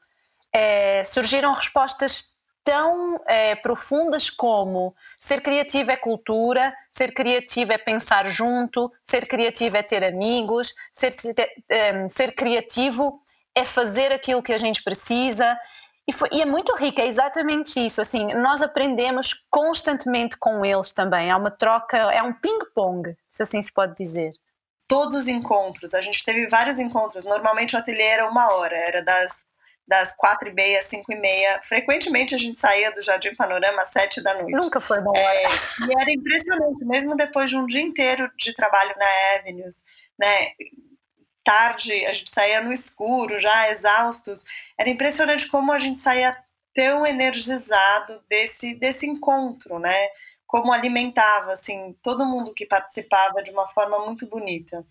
É, 0.52 1.02
surgiram 1.02 1.52
respostas 1.52 2.38
tão 2.69 3.19
é, 3.27 3.57
profundas 3.57 4.29
como 4.29 4.95
ser 5.19 5.41
criativo 5.41 5.91
é 5.91 5.97
cultura, 5.97 6.75
ser 6.91 7.15
criativo 7.15 7.73
é 7.73 7.79
pensar 7.79 8.27
junto, 8.27 8.93
ser 9.03 9.27
criativo 9.27 9.79
é 9.79 9.83
ter 9.83 10.05
amigos, 10.05 10.75
ser, 10.93 11.17
é, 11.71 12.07
ser 12.11 12.35
criativo 12.35 13.23
é 13.55 13.65
fazer 13.65 14.13
aquilo 14.13 14.43
que 14.43 14.53
a 14.53 14.59
gente 14.59 14.85
precisa, 14.85 15.59
e, 16.07 16.13
foi, 16.13 16.29
e, 16.31 16.43
é 16.43 16.45
muito 16.45 16.75
rica, 16.75 17.01
é 17.01 17.07
exatamente 17.07 17.81
isso. 17.85 18.03
Assim, 18.03 18.35
nós 18.35 18.61
aprendemos 18.61 19.33
constantemente 19.51 20.37
com 20.37 20.65
eles 20.65 20.93
também. 20.93 21.31
É 21.31 21.37
uma 21.37 21.51
troca, 21.51 21.97
é 21.97 22.23
um 22.23 22.33
ping-pong, 22.33 23.15
se 23.27 23.43
assim 23.43 23.63
se 23.63 23.73
pode 23.73 23.95
dizer. 23.95 24.33
Todos 24.87 25.15
os 25.15 25.29
encontros, 25.29 25.93
a 25.93 26.01
gente 26.01 26.25
teve 26.25 26.47
vários 26.49 26.79
encontros. 26.79 27.25
Normalmente 27.25 27.77
o 27.77 27.79
ateliê 27.79 28.07
era 28.07 28.29
uma 28.29 28.53
hora, 28.53 28.75
era 28.75 29.03
das, 29.03 29.45
das 29.88 30.14
quatro 30.14 30.49
e 30.49 30.52
meia, 30.52 30.83
cinco 30.83 31.11
e 31.11 31.16
meia. 31.16 31.61
Frequentemente 31.64 32.35
a 32.35 32.38
gente 32.38 32.61
saía 32.61 32.92
do 32.92 33.02
Jardim 33.02 33.35
Panorama 33.35 33.83
às 33.83 33.88
sete 33.88 34.23
da 34.23 34.35
noite. 34.35 34.52
Nunca 34.52 34.80
foi 34.80 35.00
bom. 35.00 35.16
É, 35.16 35.45
e 35.45 36.00
era 36.00 36.12
impressionante, 36.12 36.85
mesmo 36.85 37.16
depois 37.16 37.50
de 37.50 37.57
um 37.57 37.66
dia 37.66 37.80
inteiro 37.80 38.30
de 38.37 38.54
trabalho 38.54 38.95
na 38.99 39.07
Avenues, 39.37 39.83
né? 40.18 40.50
tarde, 41.49 42.04
a 42.04 42.12
gente 42.12 42.30
saía 42.30 42.61
no 42.61 42.71
escuro, 42.71 43.40
já 43.40 43.71
exaustos. 43.71 44.45
Era 44.78 44.90
impressionante 44.90 45.49
como 45.49 45.73
a 45.73 45.78
gente 45.78 45.99
saía 45.99 46.37
tão 46.75 47.07
energizado 47.07 48.23
desse, 48.28 48.75
desse 48.75 49.07
encontro, 49.07 49.78
né? 49.78 50.09
Como 50.47 50.71
alimentava, 50.71 51.52
assim, 51.52 51.97
todo 52.02 52.26
mundo 52.26 52.52
que 52.52 52.66
participava 52.66 53.42
de 53.42 53.50
uma 53.50 53.66
forma 53.68 53.99
muito 54.04 54.26
bonita. 54.28 54.85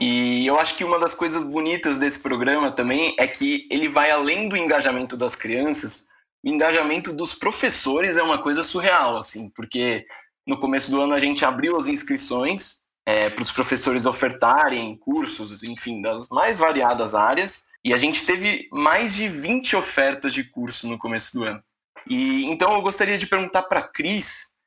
E 0.00 0.46
eu 0.46 0.58
acho 0.58 0.76
que 0.76 0.84
uma 0.84 0.98
das 0.98 1.14
coisas 1.14 1.42
bonitas 1.42 1.98
desse 1.98 2.20
programa 2.20 2.70
também 2.70 3.14
é 3.18 3.26
que 3.26 3.66
ele 3.70 3.88
vai 3.88 4.10
além 4.10 4.48
do 4.48 4.56
engajamento 4.56 5.16
das 5.16 5.34
crianças, 5.34 6.06
o 6.44 6.48
engajamento 6.48 7.12
dos 7.12 7.34
professores 7.34 8.16
é 8.16 8.22
uma 8.22 8.40
coisa 8.40 8.62
surreal, 8.62 9.16
assim, 9.16 9.50
porque 9.50 10.06
no 10.46 10.58
começo 10.58 10.90
do 10.90 11.00
ano 11.00 11.14
a 11.14 11.20
gente 11.20 11.44
abriu 11.44 11.76
as 11.76 11.86
inscrições 11.86 12.82
é, 13.04 13.28
para 13.28 13.42
os 13.42 13.50
professores 13.50 14.06
ofertarem 14.06 14.96
cursos, 14.96 15.62
enfim, 15.62 16.00
das 16.00 16.28
mais 16.28 16.58
variadas 16.58 17.14
áreas. 17.14 17.66
E 17.84 17.92
a 17.94 17.96
gente 17.96 18.26
teve 18.26 18.68
mais 18.70 19.14
de 19.14 19.28
20 19.28 19.76
ofertas 19.76 20.32
de 20.32 20.44
curso 20.44 20.86
no 20.86 20.98
começo 20.98 21.32
do 21.32 21.44
ano. 21.44 21.62
E 22.08 22.44
então 22.44 22.72
eu 22.72 22.82
gostaria 22.82 23.18
de 23.18 23.26
perguntar 23.26 23.62
para 23.62 23.80
a 23.80 23.88
Cris, 23.88 24.57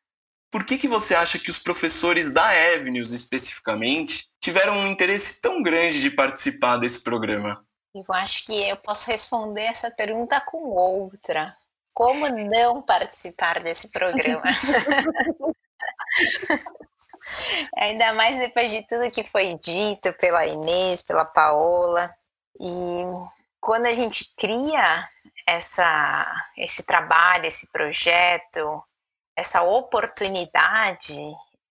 por 0.51 0.65
que, 0.65 0.77
que 0.77 0.87
você 0.87 1.15
acha 1.15 1.39
que 1.39 1.49
os 1.49 1.57
professores 1.57 2.33
da 2.33 2.49
Avenues, 2.49 3.11
especificamente, 3.11 4.27
tiveram 4.41 4.73
um 4.73 4.87
interesse 4.87 5.41
tão 5.41 5.63
grande 5.63 6.01
de 6.01 6.11
participar 6.11 6.77
desse 6.77 7.01
programa? 7.01 7.65
Eu 7.95 8.03
acho 8.09 8.45
que 8.45 8.69
eu 8.69 8.75
posso 8.75 9.09
responder 9.09 9.63
essa 9.63 9.89
pergunta 9.89 10.41
com 10.41 10.57
outra. 10.57 11.55
Como 11.93 12.27
não 12.27 12.81
participar 12.81 13.61
desse 13.61 13.89
programa? 13.89 14.43
Ainda 17.77 18.13
mais 18.13 18.37
depois 18.37 18.71
de 18.71 18.85
tudo 18.87 19.11
que 19.11 19.23
foi 19.23 19.57
dito 19.57 20.11
pela 20.13 20.45
Inês, 20.45 21.01
pela 21.01 21.25
Paola. 21.25 22.13
E 22.59 23.03
quando 23.59 23.85
a 23.85 23.93
gente 23.93 24.33
cria 24.37 25.07
essa, 25.47 26.27
esse 26.57 26.83
trabalho, 26.83 27.45
esse 27.45 27.69
projeto, 27.71 28.83
essa 29.41 29.61
oportunidade, 29.63 31.19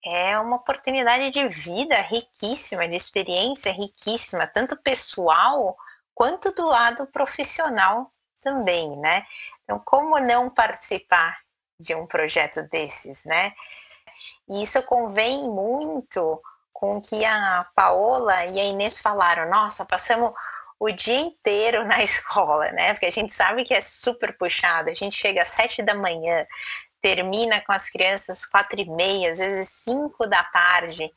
é 0.05 0.39
uma 0.39 0.57
oportunidade 0.57 1.31
de 1.31 1.49
vida 1.49 2.01
riquíssima, 2.01 2.89
de 2.89 2.97
experiência 2.97 3.73
riquíssima, 3.73 4.47
tanto 4.47 4.77
pessoal 4.77 5.77
quanto 6.15 6.53
do 6.53 6.67
lado 6.67 7.07
profissional 7.07 8.11
também, 8.43 8.97
né? 8.97 9.25
Então, 9.65 9.79
como 9.79 10.19
não 10.19 10.51
participar 10.51 11.39
de 11.79 11.95
um 11.95 12.07
projeto 12.07 12.63
desses, 12.69 13.25
né? 13.25 13.55
E 14.49 14.63
isso 14.63 14.83
convém 14.83 15.49
muito 15.49 16.41
com 16.73 16.97
o 16.97 17.03
que 17.03 17.25
a 17.25 17.67
Paola 17.75 18.47
e 18.47 18.61
a 18.61 18.65
Inês 18.65 18.99
falaram. 18.99 19.49
Nossa, 19.49 19.85
passamos 19.85 20.33
o 20.79 20.91
dia 20.91 21.21
inteiro 21.21 21.85
na 21.87 22.03
escola, 22.05 22.71
né? 22.73 22.93
Porque 22.95 23.07
a 23.07 23.11
gente 23.11 23.33
sabe 23.33 23.65
que 23.65 23.75
é 23.75 23.81
super 23.81 24.37
puxado. 24.37 24.89
A 24.89 24.95
gente 24.95 25.17
chega 25.17 25.43
às 25.43 25.49
sete 25.49 25.83
da 25.83 25.95
manhã, 25.95 26.47
termina 27.01 27.61
com 27.63 27.73
as 27.73 27.89
crianças 27.89 28.45
quatro 28.45 28.81
e 28.81 28.89
meia, 28.89 29.31
às 29.31 29.39
vezes 29.39 29.69
cinco 29.69 30.27
da 30.27 30.45
tarde, 30.45 31.11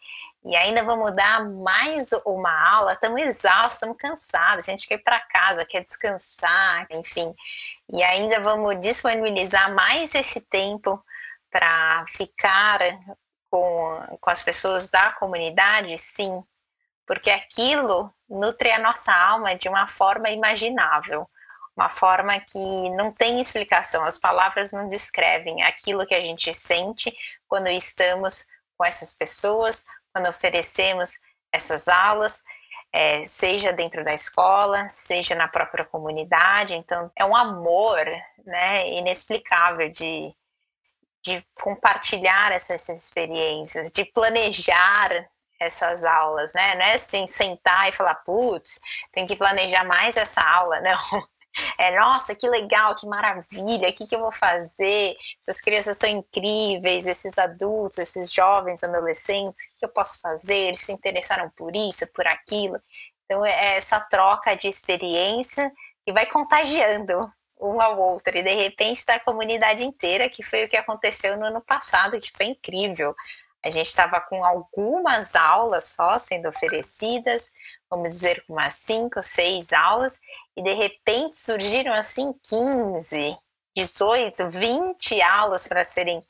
e 0.45 0.55
ainda 0.57 0.83
vamos 0.83 1.15
dar 1.15 1.45
mais 1.49 2.11
uma 2.25 2.51
aula. 2.69 2.93
Estamos 2.93 3.21
exaustos, 3.21 3.75
estamos 3.75 3.97
cansados. 3.97 4.67
A 4.67 4.71
gente 4.71 4.87
quer 4.87 4.95
ir 4.95 5.03
para 5.03 5.19
casa, 5.21 5.65
quer 5.65 5.83
descansar, 5.83 6.85
enfim. 6.91 7.33
E 7.89 8.03
ainda 8.03 8.41
vamos 8.41 8.77
disponibilizar 8.81 9.73
mais 9.73 10.13
esse 10.13 10.41
tempo 10.41 11.01
para 11.49 12.05
ficar 12.07 12.79
com, 13.49 14.17
com 14.19 14.29
as 14.29 14.41
pessoas 14.41 14.89
da 14.89 15.11
comunidade, 15.11 15.95
sim, 15.97 16.43
porque 17.05 17.29
aquilo 17.29 18.11
nutre 18.27 18.71
a 18.71 18.79
nossa 18.79 19.13
alma 19.13 19.55
de 19.55 19.69
uma 19.69 19.87
forma 19.87 20.29
imaginável, 20.31 21.29
uma 21.75 21.89
forma 21.89 22.39
que 22.39 22.89
não 22.92 23.12
tem 23.12 23.42
explicação, 23.42 24.06
as 24.06 24.18
palavras 24.18 24.72
não 24.72 24.88
descrevem 24.88 25.63
aquilo 25.63 26.06
que 26.06 26.13
a 26.13 26.22
gente 26.22 26.53
sente 26.53 27.15
quando 27.48 27.68
estamos 27.68 28.48
com 28.77 28.86
essas 28.86 29.13
pessoas, 29.13 29.86
quando 30.13 30.30
oferecemos 30.30 31.13
essas 31.51 31.88
aulas, 31.88 32.44
é, 32.92 33.24
seja 33.24 33.74
dentro 33.74 34.03
da 34.03 34.13
escola, 34.13 34.88
seja 34.88 35.34
na 35.34 35.48
própria 35.48 35.84
comunidade. 35.84 36.75
Então, 36.75 37.12
é 37.15 37.25
um 37.25 37.36
amor 37.36 38.06
né, 38.46 38.92
inexplicável 38.92 39.89
de, 39.89 40.32
de 41.24 41.44
compartilhar 41.56 42.51
essas 42.51 42.88
experiências, 42.89 43.92
de 43.92 44.06
planejar 44.06 45.27
essas 45.60 46.03
aulas, 46.03 46.53
né? 46.53 46.75
Não 46.75 46.86
é 46.86 46.96
assim 46.96 47.25
sentar 47.25 47.89
e 47.89 47.92
falar, 47.92 48.15
putz, 48.15 48.80
tem 49.12 49.25
que 49.25 49.36
planejar 49.36 49.84
mais 49.86 50.18
essa 50.18 50.42
aula, 50.42 50.80
não. 50.82 51.27
É, 51.77 51.95
nossa, 51.98 52.36
que 52.36 52.48
legal, 52.48 52.95
que 52.95 53.05
maravilha, 53.05 53.89
o 53.89 53.93
que, 53.93 54.07
que 54.07 54.15
eu 54.15 54.19
vou 54.19 54.31
fazer? 54.31 55.15
Essas 55.41 55.62
crianças 55.62 55.98
são 55.98 56.10
incríveis, 56.10 57.05
esses 57.05 57.38
adultos, 57.38 57.98
esses 57.98 58.31
jovens, 58.31 58.83
adolescentes, 58.83 59.62
o 59.62 59.74
que, 59.74 59.79
que 59.79 59.86
eu 59.86 59.89
posso 59.89 60.19
fazer? 60.19 60.55
Eles 60.55 60.81
se 60.81 60.91
interessaram 60.91 61.50
por 61.55 61.75
isso, 61.75 62.05
por 62.13 62.27
aquilo. 62.27 62.79
Então, 63.25 63.45
é 63.45 63.77
essa 63.77 64.00
troca 64.00 64.55
de 64.55 64.67
experiência 64.67 65.72
que 66.05 66.12
vai 66.12 66.25
contagiando 66.25 67.31
um 67.60 67.81
ao 67.81 67.98
outro, 67.98 68.38
e 68.38 68.43
de 68.43 68.53
repente 68.53 69.05
da 69.05 69.19
comunidade 69.19 69.86
inteira, 69.86 70.29
que 70.29 70.43
foi 70.43 70.65
o 70.65 70.69
que 70.69 70.75
aconteceu 70.75 71.38
no 71.38 71.45
ano 71.45 71.62
passado, 71.62 72.19
que 72.19 72.31
foi 72.36 72.48
incrível. 72.48 73.15
A 73.65 73.72
gente 73.72 73.88
estava 73.88 74.20
com 74.20 74.43
algumas 74.43 75.36
aulas 75.36 75.86
só 75.86 76.20
sendo 76.20 76.50
oferecidas, 76.50 77.53
vamos 77.89 78.10
dizer, 78.10 78.43
com 78.46 78.53
umas 78.53 78.75
cinco, 78.75 79.22
seis 79.22 79.72
aulas, 79.72 80.20
e 80.58 80.62
de 80.62 80.74
repente 80.74 81.38
surgiram 81.38 81.93
assim 81.93 82.34
15, 82.43 83.38
18, 83.75 84.50
20 84.50 85.22
aulas 85.22 85.65
para 85.65 85.86
serem 85.86 86.22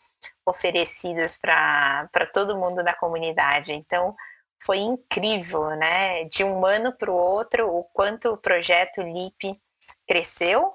oferecidas 0.46 1.40
para 1.40 2.08
todo 2.32 2.58
mundo 2.58 2.84
da 2.84 2.94
comunidade. 2.94 3.74
Então, 3.74 4.16
foi 4.64 4.78
incrível, 4.78 5.72
né? 5.72 6.26
De 6.26 6.44
um 6.44 6.66
ano 6.66 6.94
para 6.94 7.12
o 7.12 7.16
outro, 7.16 7.68
o 7.68 7.84
quanto 7.86 8.30
o 8.30 8.38
projeto 8.38 9.02
LIP 9.02 9.60
cresceu. 10.08 10.74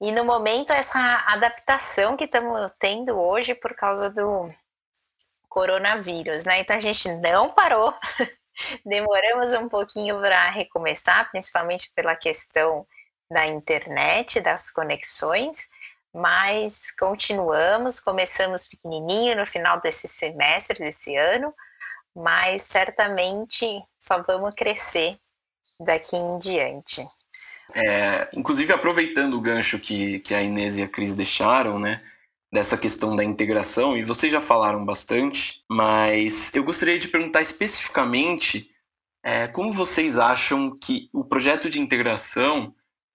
E 0.00 0.10
no 0.10 0.24
momento, 0.24 0.72
essa 0.72 0.98
adaptação 1.26 2.16
que 2.16 2.24
estamos 2.24 2.72
tendo 2.78 3.18
hoje 3.18 3.54
por 3.54 3.74
causa 3.74 4.08
do, 4.08 4.50
coronavírus, 5.50 6.46
né? 6.46 6.60
Então 6.60 6.76
a 6.76 6.80
gente 6.80 7.12
não 7.16 7.50
parou, 7.50 7.92
demoramos 8.86 9.52
um 9.52 9.68
pouquinho 9.68 10.18
para 10.20 10.50
recomeçar, 10.50 11.30
principalmente 11.30 11.92
pela 11.94 12.16
questão 12.16 12.86
da 13.30 13.46
internet, 13.46 14.40
das 14.40 14.70
conexões, 14.70 15.68
mas 16.14 16.90
continuamos, 16.96 18.00
começamos 18.00 18.66
pequenininho 18.66 19.36
no 19.36 19.46
final 19.46 19.80
desse 19.80 20.08
semestre, 20.08 20.78
desse 20.78 21.16
ano, 21.16 21.52
mas 22.14 22.62
certamente 22.62 23.66
só 23.98 24.22
vamos 24.22 24.54
crescer 24.54 25.16
daqui 25.78 26.16
em 26.16 26.38
diante. 26.38 27.06
É, 27.72 28.28
inclusive, 28.32 28.72
aproveitando 28.72 29.34
o 29.34 29.40
gancho 29.40 29.78
que, 29.78 30.18
que 30.20 30.34
a 30.34 30.42
Inês 30.42 30.76
e 30.76 30.82
a 30.82 30.88
Cris 30.88 31.14
deixaram, 31.14 31.78
né? 31.78 32.02
Dessa 32.52 32.76
questão 32.76 33.14
da 33.14 33.22
integração, 33.22 33.96
e 33.96 34.04
vocês 34.04 34.32
já 34.32 34.40
falaram 34.40 34.84
bastante, 34.84 35.62
mas 35.70 36.52
eu 36.54 36.64
gostaria 36.64 36.98
de 36.98 37.08
perguntar 37.08 37.42
especificamente 37.42 38.70
é, 39.22 39.46
como 39.46 39.72
vocês 39.72 40.18
acham 40.18 40.76
que 40.76 41.08
o 41.12 41.24
projeto 41.24 41.70
de 41.70 41.80
integração 41.80 42.74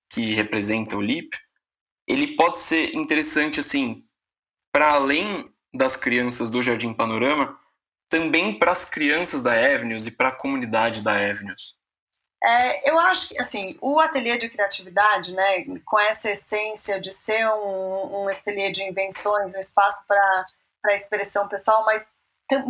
que 0.10 0.34
representa 0.34 0.96
o 0.96 1.02
LIP, 1.02 1.38
ele 2.08 2.36
pode 2.36 2.60
ser 2.60 2.96
interessante, 2.96 3.60
assim, 3.60 4.06
para 4.72 4.92
além 4.92 5.52
das 5.74 5.96
crianças 5.96 6.50
do 6.50 6.62
Jardim 6.62 6.94
Panorama, 6.94 7.60
também 8.08 8.58
para 8.58 8.72
as 8.72 8.90
crianças 8.90 9.42
da 9.42 9.54
Avenues 9.54 10.06
e 10.06 10.12
para 10.12 10.30
a 10.30 10.36
comunidade 10.36 11.02
da 11.02 11.14
Avenues. 11.14 11.76
É, 12.46 12.88
eu 12.88 13.00
acho 13.00 13.30
que 13.30 13.40
assim, 13.40 13.76
o 13.82 14.00
ateliê 14.00 14.38
de 14.38 14.48
criatividade, 14.48 15.34
né, 15.34 15.66
com 15.84 16.00
essa 16.00 16.30
essência 16.30 17.02
de 17.02 17.12
ser 17.12 17.48
um, 17.48 18.24
um 18.24 18.30
ateliê 18.30 18.72
de 18.72 18.84
invenções, 18.84 19.56
um 19.56 19.60
espaço 19.60 20.06
para 20.08 20.96
expressão 20.96 21.48
pessoal, 21.48 21.84
mas 21.86 22.12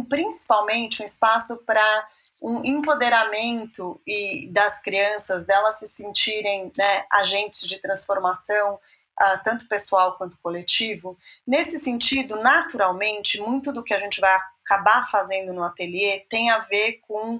principalmente 0.07 1.01
um 1.01 1.05
espaço 1.05 1.57
para 1.65 2.07
um 2.41 2.63
empoderamento 2.63 3.99
e 4.07 4.47
das 4.49 4.81
crianças, 4.81 5.45
delas 5.45 5.79
se 5.79 5.87
sentirem 5.87 6.71
né, 6.77 7.05
agentes 7.11 7.67
de 7.67 7.77
transformação, 7.79 8.75
uh, 8.75 9.43
tanto 9.43 9.67
pessoal 9.67 10.17
quanto 10.17 10.37
coletivo. 10.41 11.17
Nesse 11.45 11.79
sentido, 11.79 12.37
naturalmente, 12.37 13.41
muito 13.41 13.73
do 13.73 13.83
que 13.83 13.93
a 13.93 13.97
gente 13.97 14.21
vai 14.21 14.37
acabar 14.63 15.09
fazendo 15.11 15.51
no 15.51 15.63
ateliê 15.63 16.25
tem 16.29 16.49
a 16.49 16.59
ver 16.59 17.01
com 17.07 17.39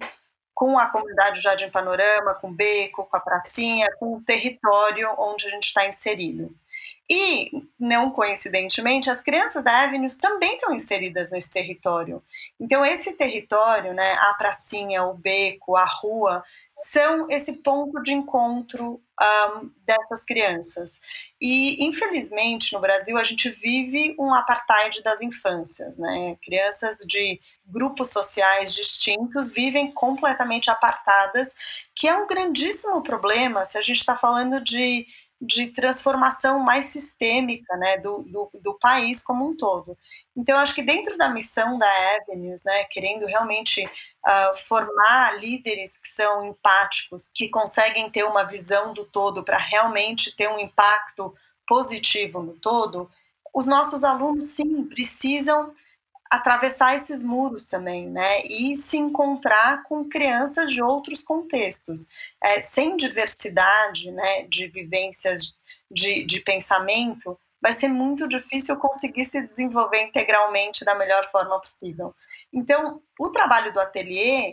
com 0.56 0.80
a 0.80 0.88
comunidade 0.88 1.42
Jardim 1.42 1.70
Panorama, 1.70 2.34
com 2.34 2.48
o 2.48 2.54
Beco, 2.54 3.06
com 3.06 3.18
a 3.18 3.20
Pracinha, 3.20 3.90
com 4.00 4.16
o 4.16 4.22
território 4.22 5.14
onde 5.18 5.46
a 5.46 5.50
gente 5.50 5.66
está 5.66 5.86
inserido. 5.86 6.56
E, 7.10 7.52
não 7.80 8.10
coincidentemente, 8.10 9.10
as 9.12 9.22
crianças 9.22 9.64
da 9.64 9.84
Avenues 9.84 10.18
também 10.18 10.56
estão 10.56 10.74
inseridas 10.74 11.30
nesse 11.30 11.52
território. 11.52 12.24
Então, 12.60 12.84
esse 12.84 13.14
território, 13.14 13.94
né, 13.94 14.14
a 14.14 14.34
pracinha, 14.34 15.04
o 15.04 15.14
beco, 15.14 15.76
a 15.76 15.86
rua, 15.86 16.44
são 16.78 17.32
esse 17.32 17.54
ponto 17.64 18.02
de 18.02 18.14
encontro 18.14 19.02
um, 19.22 19.72
dessas 19.86 20.24
crianças. 20.24 21.00
E, 21.40 21.84
infelizmente, 21.86 22.74
no 22.74 22.82
Brasil, 22.82 23.18
a 23.18 23.24
gente 23.24 23.50
vive 23.50 24.14
um 24.20 24.34
apartheid 24.34 25.02
das 25.02 25.22
infâncias. 25.22 25.98
Né? 25.98 26.36
Crianças 26.44 26.98
de 27.06 27.40
grupos 27.66 28.10
sociais 28.10 28.74
distintos 28.74 29.52
vivem 29.52 29.92
completamente 29.92 30.70
apartadas, 30.70 31.56
que 31.96 32.08
é 32.08 32.16
um 32.16 32.28
grandíssimo 32.28 33.02
problema 33.02 33.64
se 33.64 33.78
a 33.78 33.82
gente 33.82 34.00
está 34.00 34.18
falando 34.18 34.62
de 34.62 35.08
de 35.42 35.68
transformação 35.68 36.60
mais 36.60 36.88
sistêmica 36.88 37.76
né, 37.78 37.98
do, 37.98 38.24
do, 38.24 38.50
do, 38.62 38.74
país 38.76 39.24
como 39.24 39.50
um 39.50 39.56
todo. 39.56 39.98
Então, 40.36 40.58
acho 40.58 40.74
que 40.74 40.82
dentro 40.82 41.18
da 41.18 41.30
missão 41.30 41.78
da 41.78 41.88
Avenues, 42.16 42.64
né, 42.64 42.86
querendo 42.86 43.26
realmente 43.26 43.84
uh, 43.84 44.58
formar 44.68 45.40
líderes 45.40 45.98
que 45.98 46.08
são 46.08 46.46
empáticos, 46.46 47.30
que 47.34 47.50
conseguem 47.50 48.10
ter 48.10 48.24
uma 48.24 48.44
visão 48.44 48.94
do 48.94 49.06
todo 49.06 49.44
para 49.44 49.58
realmente 49.58 50.36
ter 50.36 50.50
um 50.50 50.60
impacto 50.60 51.36
positivo 51.68 52.42
no 52.42 52.54
todo, 52.54 53.10
os 53.54 53.66
nossos 53.66 54.04
alunos, 54.04 54.46
sim, 54.46 54.86
precisam 54.86 55.74
atravessar 56.30 56.96
esses 56.96 57.22
muros 57.22 57.68
também, 57.68 58.10
né? 58.10 58.46
E 58.46 58.76
se 58.76 58.98
encontrar 58.98 59.84
com 59.84 60.10
crianças 60.10 60.72
de 60.72 60.82
outros 60.82 61.22
contextos. 61.22 62.10
É, 62.44 62.60
sem 62.62 62.96
diversidade, 62.98 64.12
né, 64.12 64.44
de 64.44 64.68
vivências, 64.68 65.56
de, 65.90 66.26
de 66.26 66.40
pensamento, 66.40 67.38
vai 67.62 67.74
ser 67.74 67.88
muito 67.88 68.28
difícil 68.28 68.76
conseguir 68.78 69.26
se 69.26 69.42
desenvolver 69.42 70.04
integralmente 70.04 70.84
da 70.84 70.96
melhor 70.96 71.30
forma 71.32 71.60
possível. 71.60 72.14
Então, 72.54 73.02
o 73.20 73.30
trabalho 73.30 73.74
do 73.74 73.80
ateliê, 73.80 74.52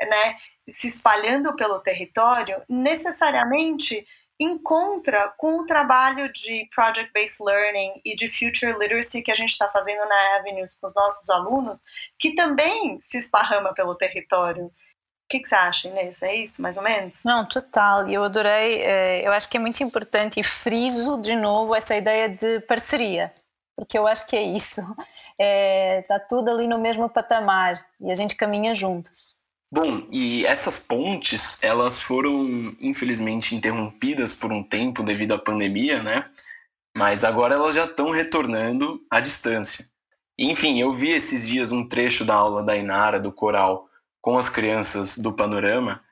né, 0.00 0.36
se 0.68 0.88
espalhando 0.88 1.54
pelo 1.54 1.80
território, 1.80 2.62
necessariamente 2.68 4.06
encontra 4.42 5.32
com 5.36 5.58
o 5.58 5.66
trabalho 5.66 6.30
de 6.32 6.68
project-based 6.74 7.42
learning 7.42 8.00
e 8.04 8.14
de 8.14 8.28
future 8.28 8.72
literacy 8.72 9.22
que 9.22 9.30
a 9.30 9.34
gente 9.34 9.50
está 9.50 9.68
fazendo 9.68 10.06
na 10.06 10.36
Avenues 10.36 10.74
com 10.74 10.86
os 10.86 10.94
nossos 10.94 11.28
alunos, 11.30 11.84
que 12.18 12.34
também 12.34 13.00
se 13.00 13.18
esparrama 13.18 13.72
pelo 13.74 13.94
território. 13.94 14.66
O 14.66 14.72
que, 15.28 15.40
que 15.40 15.48
você 15.48 15.54
acha, 15.54 15.88
Inês? 15.88 16.22
É 16.22 16.34
isso, 16.34 16.60
mais 16.60 16.76
ou 16.76 16.82
menos? 16.82 17.22
Não, 17.24 17.46
total. 17.46 18.08
Eu 18.08 18.22
adorei. 18.22 18.82
Eh, 18.82 19.26
eu 19.26 19.32
acho 19.32 19.48
que 19.48 19.56
é 19.56 19.60
muito 19.60 19.82
importante 19.82 20.38
e 20.38 20.44
friso 20.44 21.18
de 21.20 21.34
novo 21.34 21.74
essa 21.74 21.96
ideia 21.96 22.28
de 22.28 22.60
parceria, 22.60 23.32
porque 23.76 23.96
eu 23.96 24.06
acho 24.06 24.26
que 24.26 24.36
é 24.36 24.42
isso. 24.42 24.80
Está 25.38 26.16
é, 26.16 26.26
tudo 26.28 26.50
ali 26.50 26.66
no 26.66 26.78
mesmo 26.78 27.08
patamar 27.08 27.82
e 28.00 28.12
a 28.12 28.14
gente 28.14 28.36
caminha 28.36 28.74
juntos. 28.74 29.34
Bom, 29.72 30.06
e 30.10 30.44
essas 30.44 30.78
pontes, 30.78 31.58
elas 31.62 31.98
foram 31.98 32.76
infelizmente 32.78 33.54
interrompidas 33.54 34.34
por 34.34 34.52
um 34.52 34.62
tempo 34.62 35.02
devido 35.02 35.32
à 35.32 35.38
pandemia, 35.38 36.02
né? 36.02 36.30
Mas 36.94 37.24
agora 37.24 37.54
elas 37.54 37.74
já 37.74 37.86
estão 37.86 38.10
retornando 38.10 39.02
à 39.10 39.18
distância. 39.18 39.88
Enfim, 40.38 40.78
eu 40.78 40.92
vi 40.92 41.08
esses 41.12 41.48
dias 41.48 41.72
um 41.72 41.88
trecho 41.88 42.22
da 42.22 42.34
aula 42.34 42.62
da 42.62 42.76
Inara, 42.76 43.18
do 43.18 43.32
coral, 43.32 43.88
com 44.20 44.36
as 44.36 44.50
crianças 44.50 45.16
do 45.16 45.32
Panorama, 45.32 46.04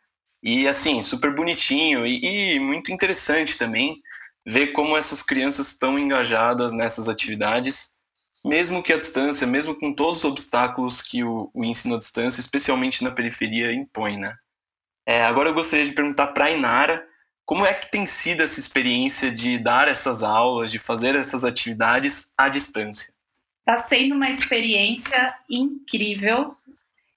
e 0.43 0.67
assim, 0.67 1.03
super 1.03 1.35
bonitinho 1.35 2.07
e, 2.07 2.55
e 2.57 2.59
muito 2.61 2.91
interessante 2.91 3.59
também 3.59 4.01
ver 4.47 4.69
como 4.69 4.97
essas 4.97 5.23
crianças 5.23 5.69
estão 5.69 5.99
engajadas 5.99 6.73
nessas 6.73 7.09
atividades 7.11 8.00
mesmo 8.45 8.83
que 8.83 8.93
a 8.93 8.99
distância, 8.99 9.47
mesmo 9.47 9.75
com 9.75 9.93
todos 9.93 10.19
os 10.19 10.25
obstáculos 10.25 11.03
que 11.03 11.23
o, 11.23 11.51
o 11.53 11.65
ensino 11.65 11.97
à 11.97 11.99
distância, 11.99 12.41
especialmente 12.41 13.05
na 13.05 13.11
periferia, 13.11 13.73
impõe, 13.73 14.17
né? 14.17 14.35
É, 15.07 15.23
agora 15.23 15.49
eu 15.49 15.55
gostaria 15.55 15.87
de 15.87 15.93
perguntar 15.93 16.29
para 16.29 16.47
a 16.47 16.51
Inara 16.51 17.07
como 17.51 17.67
é 17.67 17.75
que 17.75 17.91
tem 17.91 18.07
sido 18.07 18.43
essa 18.43 18.61
experiência 18.61 19.29
de 19.29 19.59
dar 19.59 19.89
essas 19.89 20.23
aulas, 20.23 20.71
de 20.71 20.79
fazer 20.79 21.17
essas 21.17 21.45
atividades 21.45 22.33
à 22.39 22.49
distância? 22.49 23.13
Está 23.59 23.77
sendo 23.77 24.15
uma 24.15 24.31
experiência 24.31 25.35
incrível. 25.49 26.57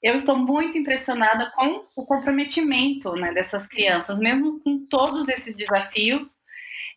Eu 0.02 0.16
estou 0.16 0.36
muito 0.36 0.76
impressionada 0.76 1.52
com 1.52 1.86
o 1.96 2.06
comprometimento 2.06 3.14
né, 3.14 3.32
dessas 3.32 3.68
crianças, 3.68 4.18
mesmo 4.18 4.60
com 4.62 4.84
todos 4.90 5.30
esses 5.30 5.56
desafios. 5.56 6.42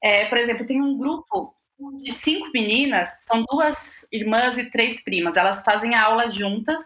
É, 0.02 0.24
por 0.24 0.38
exemplo, 0.38 0.66
tem 0.66 0.80
um 0.80 0.96
grupo 0.96 1.54
de 2.02 2.12
cinco 2.12 2.50
meninas, 2.52 3.08
são 3.24 3.44
duas 3.44 4.06
irmãs 4.10 4.56
e 4.58 4.70
três 4.70 5.02
primas. 5.02 5.36
Elas 5.36 5.62
fazem 5.62 5.94
a 5.94 6.04
aula 6.04 6.30
juntas 6.30 6.80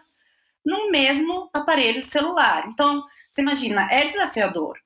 no 0.65 0.91
mesmo 0.91 1.49
aparelho 1.53 2.03
celular. 2.03 2.67
Então, 2.67 3.03
você 3.29 3.41
imagina, 3.41 3.87
é 3.91 4.05
desafiador. 4.05 4.77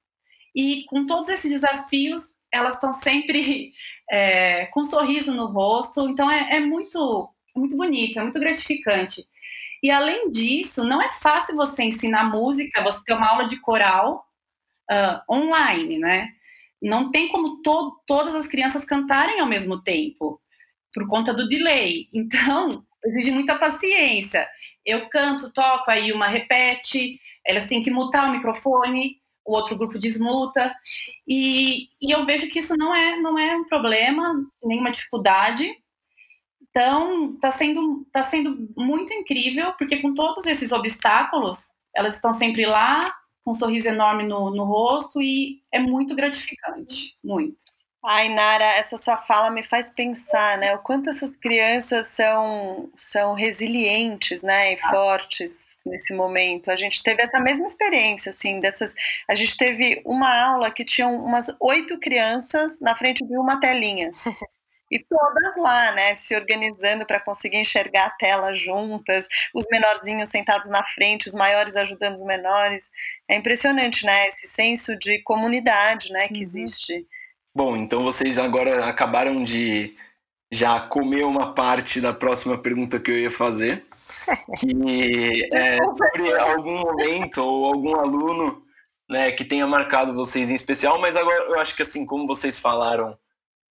E 0.56 0.86
com 0.86 1.06
todos 1.06 1.28
esses 1.30 1.52
desafios, 1.52 2.36
elas 2.52 2.76
estão 2.76 2.94
sempre 2.94 3.74
é, 4.10 4.68
com 4.68 4.82
um 4.82 4.86
sorriso 4.86 5.34
no 5.34 5.48
rosto, 5.48 6.08
então 6.08 6.30
é, 6.30 6.58
é 6.58 6.60
muito, 6.60 7.30
muito 7.56 7.76
bonito, 7.76 8.20
é 8.20 8.22
muito 8.22 8.40
gratificante. 8.40 9.26
E 9.84 9.92
além 9.92 10.32
disso, 10.32 10.84
não 10.84 11.02
é 11.02 11.12
fácil 11.12 11.56
você 11.56 11.84
ensinar 11.84 12.30
música, 12.30 12.84
você 12.84 13.04
ter 13.04 13.14
uma 13.14 13.30
aula 13.30 13.48
de 13.48 13.60
coral 13.60 14.26
uh, 14.90 15.34
online, 15.34 16.00
né? 16.00 16.30
Não 16.82 17.12
tem 17.12 17.30
como 17.30 17.62
to 17.62 18.02
todas 18.06 18.36
as 18.36 18.48
crianças 18.48 18.86
cantarem 18.86 19.40
ao 19.40 19.48
mesmo 19.48 19.82
tempo, 19.82 20.42
por 20.94 21.08
conta 21.08 21.34
do 21.34 21.48
delay. 21.48 22.08
Então, 22.14 22.86
exige 23.06 23.32
muita 23.32 23.58
paciência. 23.58 24.48
Eu 24.86 25.10
canto, 25.10 25.52
toco, 25.52 25.90
aí 25.90 26.12
uma 26.12 26.28
repete, 26.28 27.20
elas 27.46 27.68
têm 27.68 27.84
que 27.84 27.92
mutar 27.92 28.30
o 28.30 28.32
microfone, 28.32 29.18
o 29.46 29.54
outro 29.54 29.76
grupo 29.76 30.00
desmuta. 30.00 30.74
E, 31.28 31.90
e 32.02 32.12
eu 32.12 32.26
vejo 32.26 32.50
que 32.50 32.60
isso 32.60 32.76
não 32.76 32.96
é, 32.96 33.18
não 33.18 33.38
é 33.38 33.56
um 33.56 33.66
problema, 33.66 34.34
nenhuma 34.64 34.92
dificuldade. 34.92 35.70
Então, 36.70 37.36
está 37.36 37.52
sendo, 37.52 38.06
tá 38.12 38.24
sendo 38.24 38.70
muito 38.76 39.14
incrível, 39.14 39.74
porque 39.74 40.02
com 40.02 40.14
todos 40.14 40.46
esses 40.46 40.72
obstáculos, 40.72 41.72
elas 41.96 42.16
estão 42.16 42.34
sempre 42.34 42.66
lá, 42.66 43.16
com 43.46 43.52
um 43.52 43.54
sorriso 43.54 43.88
enorme 43.88 44.24
no, 44.24 44.50
no 44.50 44.66
rosto, 44.66 45.22
e 45.22 45.62
é 45.72 45.80
muito 45.80 46.16
gratificante, 46.16 47.16
muito. 47.24 47.56
Ai, 48.04 48.30
Nara, 48.30 48.66
essa 48.66 48.98
sua 48.98 49.18
fala 49.18 49.50
me 49.50 49.64
faz 49.64 49.90
pensar, 49.90 50.58
né? 50.58 50.76
O 50.76 50.80
quanto 50.80 51.10
essas 51.10 51.36
crianças 51.36 52.08
são, 52.08 52.92
são 52.96 53.34
resilientes, 53.34 54.44
né? 54.44 54.74
E 54.74 54.78
fortes 54.78 55.66
nesse 55.86 56.14
momento. 56.14 56.70
A 56.70 56.76
gente 56.76 57.02
teve 57.02 57.22
essa 57.22 57.40
mesma 57.40 57.66
experiência, 57.66 58.30
assim, 58.32 58.60
dessas. 58.60 58.94
A 59.28 59.34
gente 59.36 59.56
teve 59.58 60.02
uma 60.06 60.36
aula 60.52 60.72
que 60.72 60.84
tinham 60.84 61.16
umas 61.18 61.48
oito 61.60 62.00
crianças 62.00 62.80
na 62.80 62.96
frente 62.96 63.26
de 63.26 63.38
uma 63.38 63.60
telinha. 63.60 64.12
E 64.92 65.00
todas 65.00 65.58
lá, 65.58 65.92
né, 65.94 66.16
se 66.16 66.36
organizando 66.36 67.06
para 67.06 67.20
conseguir 67.20 67.58
enxergar 67.58 68.06
a 68.08 68.12
tela 68.12 68.54
juntas, 68.54 69.28
os 69.54 69.66
menorzinhos 69.72 70.30
sentados 70.30 70.70
na 70.70 70.84
frente, 70.84 71.28
os 71.28 71.34
maiores 71.34 71.76
ajudando 71.76 72.16
os 72.16 72.24
menores. 72.24 72.92
É 73.28 73.36
impressionante, 73.36 74.06
né, 74.06 74.28
esse 74.28 74.48
senso 74.48 74.96
de 74.98 75.20
comunidade, 75.24 76.12
né, 76.12 76.28
que 76.28 76.36
uhum. 76.36 76.42
existe. 76.42 77.08
Bom, 77.56 77.76
então 77.76 78.04
vocês 78.04 78.38
agora 78.38 78.86
acabaram 78.86 79.44
de 79.44 79.96
já 80.52 80.80
comer 80.80 81.24
uma 81.24 81.54
parte 81.54 82.00
da 82.00 82.14
próxima 82.14 82.58
pergunta 82.58 83.00
que 83.00 83.10
eu 83.10 83.20
ia 83.20 83.32
fazer, 83.32 83.86
que 84.60 85.48
é 85.52 85.78
sobre 85.78 86.34
algum 86.38 86.80
momento 86.80 87.40
ou 87.40 87.66
algum 87.66 87.96
aluno 87.96 88.64
né, 89.10 89.32
que 89.32 89.44
tenha 89.44 89.66
marcado 89.66 90.14
vocês 90.14 90.50
em 90.50 90.56
especial, 90.56 91.00
mas 91.00 91.16
agora 91.16 91.44
eu 91.46 91.60
acho 91.60 91.76
que 91.76 91.82
assim, 91.82 92.06
como 92.06 92.28
vocês 92.28 92.58
falaram 92.58 93.18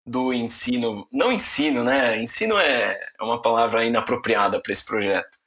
do 0.07 0.33
ensino, 0.33 1.09
não 1.11 1.33
ensino, 1.33 1.83
né? 1.83 2.21
Ensino 2.21 2.59
é, 2.59 2.99
é 3.19 3.25
uma 3.25 3.41
palavra 3.41 3.85
inapropriada 3.85 4.61
para 4.61 4.73
esse 4.73 4.85
projeto, 4.85 5.39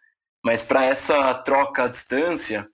mas 0.44 0.62
para 0.62 0.86
essa 0.86 1.34
troca 1.36 1.84
à 1.84 1.88
distância, 1.88 2.68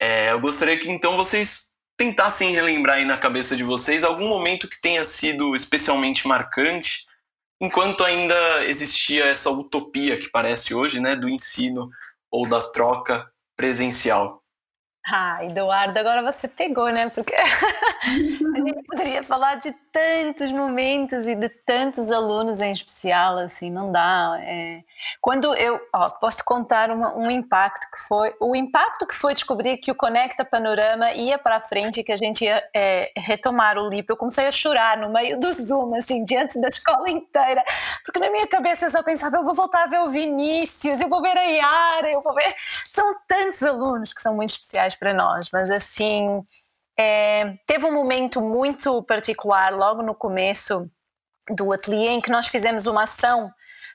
é, 0.00 0.32
eu 0.32 0.40
gostaria 0.40 0.78
que 0.78 0.90
então 0.90 1.16
vocês 1.16 1.72
tentassem 1.96 2.52
relembrar 2.52 2.96
aí 2.96 3.04
na 3.04 3.18
cabeça 3.18 3.56
de 3.56 3.62
vocês 3.62 4.04
algum 4.04 4.28
momento 4.28 4.68
que 4.68 4.80
tenha 4.80 5.04
sido 5.04 5.54
especialmente 5.54 6.26
marcante 6.26 7.06
enquanto 7.60 8.04
ainda 8.04 8.64
existia 8.66 9.24
essa 9.26 9.50
utopia 9.50 10.18
que 10.18 10.28
parece 10.28 10.74
hoje, 10.74 11.00
né, 11.00 11.16
do 11.16 11.28
ensino 11.28 11.90
ou 12.30 12.48
da 12.48 12.60
troca 12.60 13.30
presencial. 13.56 14.43
Ah, 15.06 15.44
Eduardo, 15.44 15.98
agora 15.98 16.22
você 16.22 16.48
pegou, 16.48 16.88
né? 16.88 17.10
Porque 17.10 17.34
a 17.36 18.08
gente 18.08 18.82
poderia 18.84 19.22
falar 19.22 19.56
de 19.56 19.70
tantos 19.92 20.50
momentos 20.50 21.28
e 21.28 21.34
de 21.34 21.50
tantos 21.50 22.10
alunos 22.10 22.58
em 22.58 22.72
especial, 22.72 23.36
assim, 23.36 23.70
não 23.70 23.92
dá. 23.92 24.38
É... 24.40 24.82
Quando 25.20 25.54
eu, 25.56 25.78
ó, 25.92 26.08
posso 26.18 26.38
te 26.38 26.44
contar 26.44 26.90
uma, 26.90 27.14
um 27.14 27.30
impacto 27.30 27.86
que 27.90 28.08
foi, 28.08 28.34
o 28.40 28.56
impacto 28.56 29.06
que 29.06 29.14
foi 29.14 29.34
descobrir 29.34 29.76
que 29.76 29.90
o 29.90 29.94
Conecta 29.94 30.42
Panorama 30.42 31.12
ia 31.12 31.38
para 31.38 31.60
frente 31.60 32.00
e 32.00 32.04
que 32.04 32.12
a 32.12 32.16
gente 32.16 32.44
ia 32.46 32.64
é, 32.74 33.12
retomar 33.14 33.76
o 33.76 33.88
LIP, 33.88 34.08
eu 34.08 34.16
comecei 34.16 34.46
a 34.46 34.50
chorar 34.50 34.96
no 34.96 35.10
meio 35.10 35.38
do 35.38 35.52
Zoom, 35.52 35.94
assim, 35.96 36.24
diante 36.24 36.58
da 36.58 36.68
escola 36.68 37.10
inteira, 37.10 37.62
porque 38.04 38.18
na 38.18 38.30
minha 38.30 38.46
cabeça 38.46 38.86
eu 38.86 38.90
só 38.90 39.02
pensava, 39.02 39.36
eu 39.36 39.44
vou 39.44 39.54
voltar 39.54 39.84
a 39.84 39.86
ver 39.86 40.00
o 40.00 40.08
Vinícius, 40.08 40.98
eu 40.98 41.08
vou 41.08 41.20
ver 41.20 41.36
a 41.36 41.42
Yara, 41.42 42.10
eu 42.10 42.22
vou 42.22 42.32
ver... 42.34 42.54
São 42.86 43.14
tantos 43.28 43.62
alunos 43.62 44.12
que 44.12 44.20
são 44.22 44.34
muito 44.34 44.50
especiais 44.50 44.93
para 44.94 45.12
nós, 45.12 45.48
mas 45.52 45.70
assim, 45.70 46.44
é, 46.96 47.56
teve 47.66 47.84
um 47.84 47.92
momento 47.92 48.40
muito 48.40 49.02
particular 49.02 49.72
logo 49.72 50.02
no 50.02 50.14
começo 50.14 50.90
do 51.50 51.72
ateliê 51.72 52.10
em 52.10 52.20
que 52.20 52.30
nós 52.30 52.46
fizemos 52.48 52.86
uma 52.86 53.02
ação 53.02 53.52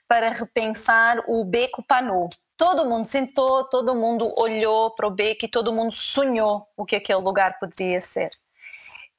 para 0.08 0.30
repensar 0.32 1.20
o 1.28 1.44
beco 1.44 1.84
Panu. 1.84 2.30
Todo 2.58 2.86
mundo 2.86 3.06
sentou, 3.06 3.64
todo 3.64 3.96
mundo 3.96 4.32
olhou 4.38 4.92
para 4.92 5.08
o 5.08 5.12
beco 5.12 5.46
e 5.46 5.50
todo 5.50 5.74
mundo 5.74 5.92
sonhou 5.92 6.68
o 6.76 6.86
que 6.86 6.96
aquele 6.96 7.22
lugar 7.22 7.58
poderia 7.60 8.02
ser. 8.02 8.30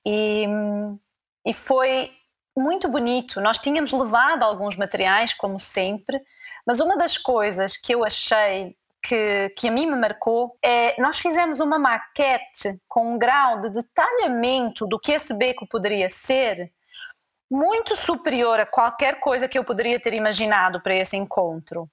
E, 0.05 0.47
e 1.47 1.55
foi 1.55 2.13
muito 2.57 2.89
bonito. 2.89 3.41
Nós 3.41 3.59
tínhamos 3.59 3.93
levado 3.93 4.43
alguns 4.43 4.77
materiais, 4.77 5.33
como 5.33 5.59
sempre, 5.59 6.21
mas 6.67 6.81
uma 6.81 6.97
das 6.97 7.17
coisas 7.17 7.77
que 7.77 7.95
eu 7.95 8.05
achei 8.05 8.77
que, 9.03 9.51
que 9.57 9.69
a 9.69 9.71
mim 9.71 9.87
me 9.87 9.97
marcou 9.97 10.57
é 10.63 11.01
nós 11.01 11.19
fizemos 11.19 11.61
uma 11.61 11.79
maquete 11.79 12.79
com 12.89 13.15
um 13.15 13.19
grau 13.19 13.61
de 13.61 13.71
detalhamento 13.71 14.87
do 14.87 14.99
que 14.99 15.13
esse 15.13 15.35
beco 15.35 15.67
poderia 15.67 16.09
ser 16.09 16.73
muito 17.51 17.97
superior 17.97 18.61
a 18.61 18.67
qualquer 18.67 19.19
coisa 19.19 19.49
que 19.49 19.59
eu 19.59 19.65
poderia 19.65 19.99
ter 19.99 20.15
imaginado 20.15 20.81
para 20.81 20.95
esse 20.95 21.17
encontro. 21.17 21.89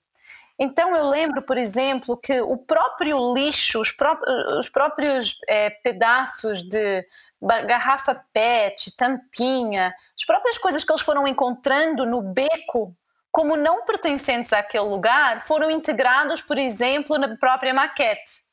Então 0.60 0.96
eu 0.96 1.08
lembro, 1.08 1.42
por 1.44 1.58
exemplo, 1.58 2.18
que 2.18 2.42
o 2.42 2.58
próprio 2.58 3.34
lixo, 3.34 3.80
os, 3.80 3.92
pró 3.92 4.20
os 4.58 4.68
próprios 4.68 5.38
é, 5.48 5.70
pedaços 5.70 6.64
de 6.64 7.06
garrafa 7.42 8.24
PET, 8.34 8.96
tampinha, 8.96 9.94
as 10.18 10.26
próprias 10.26 10.58
coisas 10.58 10.84
que 10.84 10.92
eles 10.92 11.02
foram 11.02 11.28
encontrando 11.28 12.06
no 12.08 12.22
beco 12.22 12.96
como 13.32 13.56
não 13.56 13.86
pertencentes 13.86 14.54
àquele 14.54 14.86
lugar, 14.86 15.42
foram 15.42 15.70
integrados, 15.70 16.42
por 16.42 16.58
exemplo, 16.58 17.18
na 17.18 17.36
própria 17.38 17.74
maquete. 17.74 18.48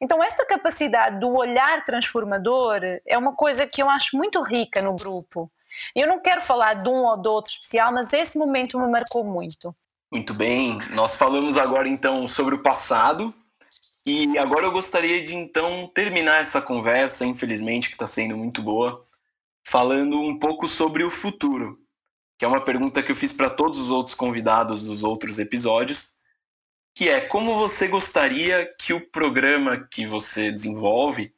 Então, 0.00 0.22
esta 0.22 0.44
capacidade 0.44 1.20
do 1.20 1.34
olhar 1.34 1.84
transformador 1.84 2.80
é 3.06 3.16
uma 3.16 3.34
coisa 3.34 3.66
que 3.66 3.82
eu 3.82 3.88
acho 3.88 4.16
muito 4.16 4.42
rica 4.42 4.82
no 4.82 4.94
grupo. 4.94 5.50
Eu 5.94 6.06
não 6.06 6.20
quero 6.20 6.42
falar 6.42 6.74
de 6.74 6.88
um 6.88 7.04
ou 7.04 7.16
de 7.16 7.28
outro 7.28 7.50
especial, 7.50 7.92
mas 7.92 8.12
esse 8.12 8.38
momento 8.38 8.78
me 8.78 8.88
marcou 8.88 9.24
muito. 9.24 9.74
Muito 10.10 10.32
bem, 10.32 10.78
nós 10.90 11.14
falamos 11.14 11.56
agora 11.56 11.88
então 11.88 12.26
sobre 12.28 12.54
o 12.54 12.62
passado 12.62 13.34
e 14.04 14.38
agora 14.38 14.66
eu 14.66 14.72
gostaria 14.72 15.22
de 15.24 15.34
então 15.34 15.90
terminar 15.92 16.40
essa 16.40 16.62
conversa, 16.62 17.26
infelizmente 17.26 17.88
que 17.88 17.94
está 17.94 18.06
sendo 18.06 18.36
muito 18.36 18.62
boa, 18.62 19.04
falando 19.64 20.20
um 20.20 20.38
pouco 20.38 20.68
sobre 20.68 21.02
o 21.02 21.10
futuro 21.10 21.76
que 22.38 22.44
é 22.44 22.48
uma 22.48 22.64
pergunta 22.64 23.02
que 23.02 23.10
eu 23.10 23.16
fiz 23.16 23.32
para 23.32 23.50
todos 23.50 23.78
os 23.78 23.90
outros 23.90 24.14
convidados 24.14 24.82
dos 24.82 25.02
outros 25.02 25.38
episódios, 25.38 26.18
que 26.94 27.08
é 27.08 27.20
como 27.20 27.58
você 27.58 27.88
gostaria 27.88 28.66
que 28.78 28.92
o 28.92 29.10
programa 29.10 29.86
que 29.90 30.06
você 30.06 30.50
desenvolve 30.50 31.34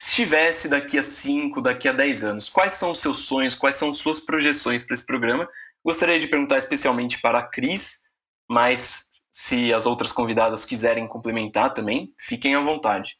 estivesse 0.00 0.68
daqui 0.68 0.98
a 0.98 1.02
5, 1.02 1.60
daqui 1.60 1.88
a 1.88 1.92
10 1.92 2.24
anos? 2.24 2.48
Quais 2.48 2.74
são 2.74 2.90
os 2.90 3.00
seus 3.00 3.20
sonhos, 3.20 3.54
quais 3.54 3.76
são 3.76 3.92
suas 3.94 4.18
projeções 4.18 4.82
para 4.82 4.94
esse 4.94 5.04
programa? 5.04 5.48
Gostaria 5.84 6.18
de 6.18 6.26
perguntar 6.26 6.58
especialmente 6.58 7.20
para 7.20 7.38
a 7.38 7.42
Cris, 7.42 8.04
mas 8.48 9.22
se 9.30 9.72
as 9.72 9.86
outras 9.86 10.12
convidadas 10.12 10.64
quiserem 10.64 11.06
complementar 11.06 11.72
também, 11.74 12.12
fiquem 12.18 12.54
à 12.54 12.60
vontade. 12.60 13.18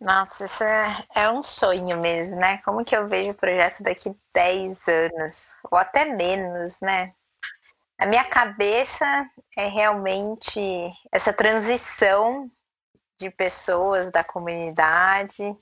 Nossa, 0.00 0.46
isso 0.46 0.64
é, 0.64 0.88
é, 1.14 1.30
um 1.30 1.42
sonho 1.42 1.98
mesmo, 2.00 2.36
né? 2.38 2.58
Como 2.64 2.84
que 2.84 2.96
eu 2.96 3.06
vejo 3.06 3.32
o 3.32 3.34
projeto 3.34 3.82
daqui 3.82 4.10
10 4.32 4.88
anos, 4.88 5.58
ou 5.70 5.76
até 5.78 6.06
menos, 6.06 6.80
né? 6.80 7.12
A 7.98 8.06
minha 8.06 8.24
cabeça 8.24 9.04
é 9.58 9.66
realmente 9.66 10.58
essa 11.12 11.34
transição 11.34 12.50
de 13.18 13.30
pessoas 13.30 14.10
da 14.10 14.24
comunidade 14.24 15.54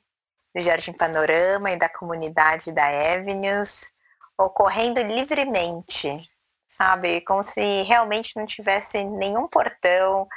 do 0.55 0.63
Jardim 0.63 0.93
Panorama 0.93 1.73
e 1.73 1.79
da 1.79 1.89
comunidade 1.89 2.71
da 2.71 2.87
Avenues 2.87 3.93
ocorrendo 4.39 5.03
livremente, 5.03 6.09
sabe? 6.65 7.21
Como 7.23 7.43
se 7.43 7.83
realmente 7.83 8.37
não 8.37 8.47
tivesse 8.47 9.03
nenhum 9.03 9.49
portão, 9.49 10.29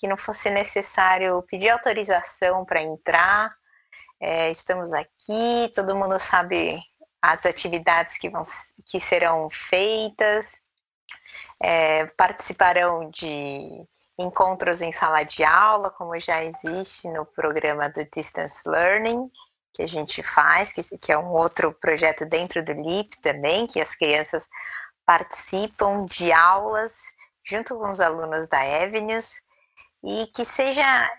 que 0.00 0.08
não 0.08 0.16
fosse 0.16 0.48
necessário 0.48 1.42
pedir 1.42 1.68
autorização 1.68 2.64
para 2.64 2.80
entrar. 2.80 3.54
É, 4.18 4.50
estamos 4.50 4.94
aqui, 4.94 5.70
todo 5.74 5.94
mundo 5.94 6.18
sabe 6.18 6.80
as 7.20 7.44
atividades 7.44 8.16
que, 8.16 8.30
vão, 8.30 8.40
que 8.90 8.98
serão 8.98 9.50
feitas, 9.50 10.62
é, 11.62 12.06
participarão 12.16 13.10
de 13.10 13.86
encontros 14.18 14.80
em 14.80 14.90
sala 14.90 15.22
de 15.22 15.44
aula, 15.44 15.90
como 15.90 16.18
já 16.18 16.42
existe 16.42 17.06
no 17.08 17.26
programa 17.26 17.90
do 17.90 18.02
Distance 18.10 18.66
Learning. 18.66 19.30
que 19.74 19.82
a 19.82 19.86
gente 19.86 20.22
faz, 20.22 20.72
que, 20.72 20.82
que 20.98 21.12
é 21.12 21.18
um 21.18 21.30
outro 21.30 21.74
projeto 21.74 22.24
dentro 22.24 22.64
do 22.64 22.72
LIP 22.72 23.20
também, 23.20 23.66
que 23.66 23.78
as 23.78 23.94
crianças 23.94 24.48
participam 25.04 26.06
de 26.06 26.32
aulas 26.32 27.02
junto 27.44 27.76
com 27.78 27.90
os 27.90 28.00
alunos 28.00 28.48
da 28.48 28.60
Avenues 28.60 29.42
e 30.02 30.26
que 30.28 30.44
seja 30.44 31.10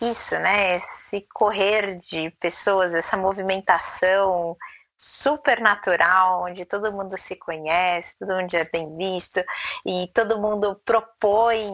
isso, 0.00 0.34
né? 0.38 0.76
Esse 0.76 1.26
correr 1.32 1.98
de 2.00 2.30
pessoas, 2.40 2.94
essa 2.94 3.16
movimentação 3.16 4.56
super 4.96 5.60
natural, 5.60 6.44
onde 6.44 6.64
todo 6.64 6.92
mundo 6.92 7.16
se 7.18 7.36
conhece, 7.36 8.18
todo 8.18 8.36
mundo 8.36 8.54
é 8.54 8.64
bem 8.64 8.96
visto 8.96 9.42
e 9.84 10.08
todo 10.14 10.38
mundo 10.38 10.80
propõe 10.84 11.68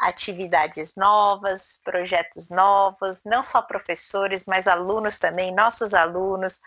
atividades 0.00 0.96
novas, 0.96 1.80
projetos 1.84 2.50
novos, 2.50 3.22
não 3.24 3.42
só 3.42 3.62
professores, 3.62 4.44
mas 4.46 4.66
alunos 4.66 5.18
também, 5.18 5.54
nossos 5.54 5.94
alunos, 5.94 6.60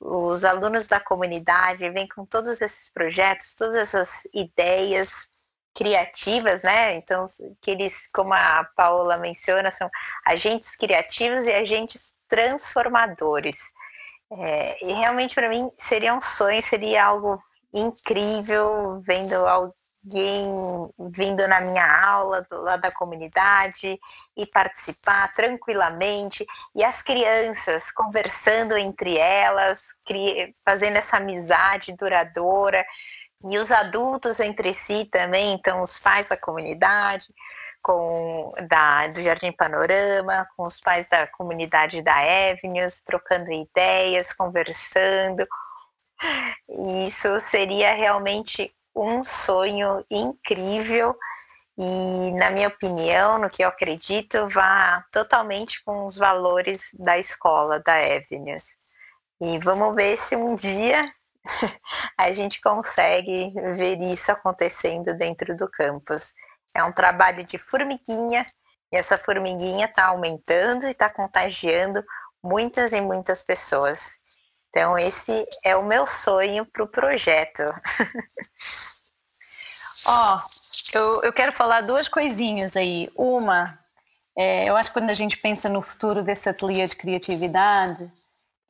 os 0.00 0.44
alunos 0.44 0.88
da 0.88 0.98
comunidade 0.98 1.88
vêm 1.90 2.08
com 2.08 2.24
todos 2.24 2.60
esses 2.62 2.90
projetos, 2.92 3.54
todas 3.54 3.76
essas 3.76 4.26
ideias 4.32 5.30
criativas, 5.74 6.62
né? 6.62 6.96
Então, 6.96 7.24
que 7.60 7.70
eles, 7.70 8.08
como 8.12 8.34
a 8.34 8.66
Paola 8.76 9.16
menciona, 9.18 9.70
são 9.70 9.88
agentes 10.26 10.76
criativos 10.76 11.44
e 11.44 11.52
agentes 11.52 12.20
transformadores. 12.28 13.72
É, 14.32 14.84
e 14.84 14.92
realmente 14.92 15.34
para 15.34 15.48
mim 15.48 15.70
seria 15.76 16.14
um 16.14 16.20
sonho, 16.20 16.62
seria 16.62 17.04
algo 17.04 17.40
incrível 17.74 19.00
vendo 19.04 19.34
alguém 19.34 19.70
vindo 21.10 21.46
na 21.48 21.60
minha 21.60 21.84
aula 22.04 22.46
lá 22.50 22.76
da 22.76 22.92
comunidade 22.92 23.98
e 24.36 24.46
participar 24.46 25.34
tranquilamente 25.34 26.46
e 26.74 26.82
as 26.82 27.02
crianças 27.02 27.90
conversando 27.90 28.78
entre 28.78 29.18
elas, 29.18 30.00
fazendo 30.64 30.96
essa 30.96 31.18
amizade 31.18 31.92
duradoura 31.96 32.84
e 33.44 33.58
os 33.58 33.72
adultos 33.72 34.38
entre 34.40 34.74
si 34.74 35.06
também, 35.06 35.54
então 35.54 35.82
os 35.82 35.98
pais 35.98 36.28
da 36.28 36.36
comunidade, 36.36 37.26
com 37.82 38.52
da, 38.68 39.08
do 39.08 39.22
Jardim 39.22 39.52
Panorama, 39.52 40.46
com 40.56 40.64
os 40.66 40.78
pais 40.80 41.08
da 41.08 41.26
comunidade 41.26 42.02
da 42.02 42.14
Avenues, 42.16 43.02
trocando 43.02 43.50
ideias, 43.50 44.32
conversando. 44.32 45.46
Isso 47.06 47.40
seria 47.40 47.94
realmente 47.94 48.70
um 48.94 49.24
sonho 49.24 50.04
incrível 50.10 51.16
e, 51.78 52.32
na 52.32 52.50
minha 52.50 52.68
opinião, 52.68 53.38
no 53.38 53.48
que 53.48 53.64
eu 53.64 53.68
acredito, 53.68 54.46
vá 54.48 55.02
totalmente 55.10 55.82
com 55.82 56.04
os 56.04 56.16
valores 56.18 56.90
da 56.98 57.18
escola, 57.18 57.80
da 57.80 57.94
Avenues. 57.94 58.76
E 59.40 59.58
vamos 59.58 59.94
ver 59.94 60.18
se 60.18 60.36
um 60.36 60.54
dia 60.54 61.10
a 62.18 62.32
gente 62.32 62.60
consegue 62.60 63.52
ver 63.74 64.00
isso 64.00 64.30
acontecendo 64.30 65.16
dentro 65.16 65.56
do 65.56 65.68
campus. 65.68 66.34
É 66.74 66.84
um 66.84 66.92
trabalho 66.92 67.44
de 67.44 67.58
formiguinha, 67.58 68.46
e 68.92 68.96
essa 68.96 69.16
formiguinha 69.16 69.86
está 69.86 70.06
aumentando 70.06 70.86
e 70.86 70.90
está 70.90 71.08
contagiando 71.08 72.02
muitas 72.42 72.92
e 72.92 73.00
muitas 73.00 73.42
pessoas. 73.42 74.20
Então, 74.68 74.98
esse 74.98 75.46
é 75.64 75.76
o 75.76 75.84
meu 75.84 76.06
sonho 76.06 76.64
para 76.64 76.84
o 76.84 76.88
projeto. 76.88 77.62
Ó, 80.06 80.36
oh, 80.36 80.96
eu, 80.96 81.22
eu 81.22 81.32
quero 81.32 81.52
falar 81.52 81.82
duas 81.82 82.08
coisinhas 82.08 82.76
aí. 82.76 83.10
Uma, 83.16 83.78
é, 84.36 84.68
eu 84.68 84.76
acho 84.76 84.90
que 84.90 84.98
quando 84.98 85.10
a 85.10 85.14
gente 85.14 85.36
pensa 85.36 85.68
no 85.68 85.82
futuro 85.82 86.22
desse 86.22 86.48
ateliê 86.48 86.86
de 86.86 86.96
criatividade, 86.96 88.10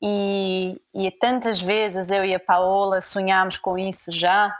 e, 0.02 0.80
e 0.94 1.10
tantas 1.10 1.60
vezes 1.60 2.10
eu 2.10 2.24
e 2.24 2.34
a 2.34 2.40
Paola 2.40 3.00
sonhámos 3.00 3.58
com 3.58 3.78
isso 3.78 4.10
já, 4.10 4.54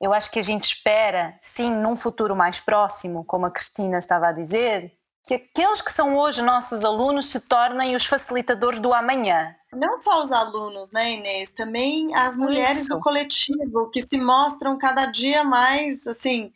eu 0.00 0.12
acho 0.12 0.30
que 0.30 0.38
a 0.38 0.42
gente 0.42 0.64
espera, 0.64 1.38
sim, 1.40 1.74
num 1.74 1.96
futuro 1.96 2.36
mais 2.36 2.60
próximo, 2.60 3.24
como 3.24 3.46
a 3.46 3.50
Cristina 3.50 3.96
estava 3.96 4.28
a 4.28 4.32
dizer, 4.32 4.92
que 5.26 5.34
aqueles 5.34 5.80
que 5.80 5.90
são 5.90 6.18
hoje 6.18 6.42
nossos 6.42 6.84
alunos 6.84 7.26
se 7.26 7.40
tornem 7.40 7.94
os 7.94 8.04
facilitadores 8.04 8.78
do 8.78 8.92
amanhã. 8.92 9.54
Não 9.72 9.96
só 9.96 10.22
os 10.22 10.30
alunos, 10.30 10.92
né, 10.92 11.12
Inês? 11.12 11.50
Também 11.50 12.14
as 12.14 12.36
mulheres 12.36 12.80
Isso. 12.80 12.90
do 12.90 13.00
coletivo 13.00 13.88
que 13.90 14.06
se 14.06 14.18
mostram 14.18 14.76
cada 14.76 15.06
dia 15.06 15.42
mais, 15.42 16.06
assim, 16.06 16.52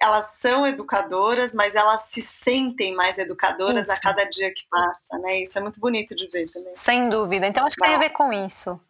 elas 0.00 0.26
são 0.38 0.66
educadoras, 0.66 1.54
mas 1.54 1.74
elas 1.74 2.02
se 2.02 2.22
sentem 2.22 2.94
mais 2.94 3.18
educadoras 3.18 3.88
isso. 3.88 3.96
a 3.96 4.00
cada 4.00 4.24
dia 4.24 4.52
que 4.52 4.64
passa, 4.70 5.18
né? 5.18 5.42
Isso 5.42 5.58
é 5.58 5.60
muito 5.60 5.80
bonito 5.80 6.14
de 6.14 6.26
ver 6.28 6.50
também. 6.50 6.74
Sem 6.74 7.08
dúvida. 7.08 7.46
Então 7.46 7.66
acho 7.66 7.76
que 7.76 7.84
tem 7.84 7.94
a 7.94 7.98
ver 7.98 8.10
com 8.10 8.32
isso 8.32 8.80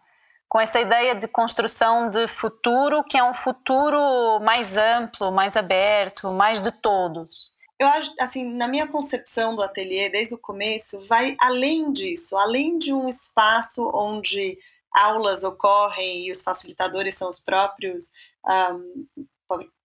com 0.49 0.59
essa 0.59 0.81
ideia 0.81 1.15
de 1.15 1.29
construção 1.29 2.09
de 2.09 2.27
futuro, 2.27 3.05
que 3.05 3.19
é 3.19 3.23
um 3.23 3.35
futuro 3.35 4.41
mais 4.41 4.77
amplo, 4.77 5.31
mais 5.31 5.57
aberto, 5.57 6.31
mais 6.31 6.59
de 6.59 6.73
todos. 6.73 7.53
Eu 7.79 7.87
acho, 7.87 8.13
assim, 8.19 8.45
na 8.45 8.67
minha 8.67 8.89
concepção 8.89 9.55
do 9.55 9.63
ateliê, 9.63 10.09
desde 10.09 10.35
o 10.35 10.39
começo, 10.39 11.07
vai 11.07 11.37
além 11.39 11.93
disso, 11.93 12.37
além 12.37 12.79
de 12.79 12.93
um 12.93 13.09
espaço 13.09 13.89
onde 13.95 14.59
aulas 14.91 15.45
ocorrem 15.45 16.27
e 16.27 16.33
os 16.33 16.43
facilitadores 16.43 17.15
são 17.15 17.29
os 17.29 17.39
próprios 17.39 18.11
um, 18.45 19.07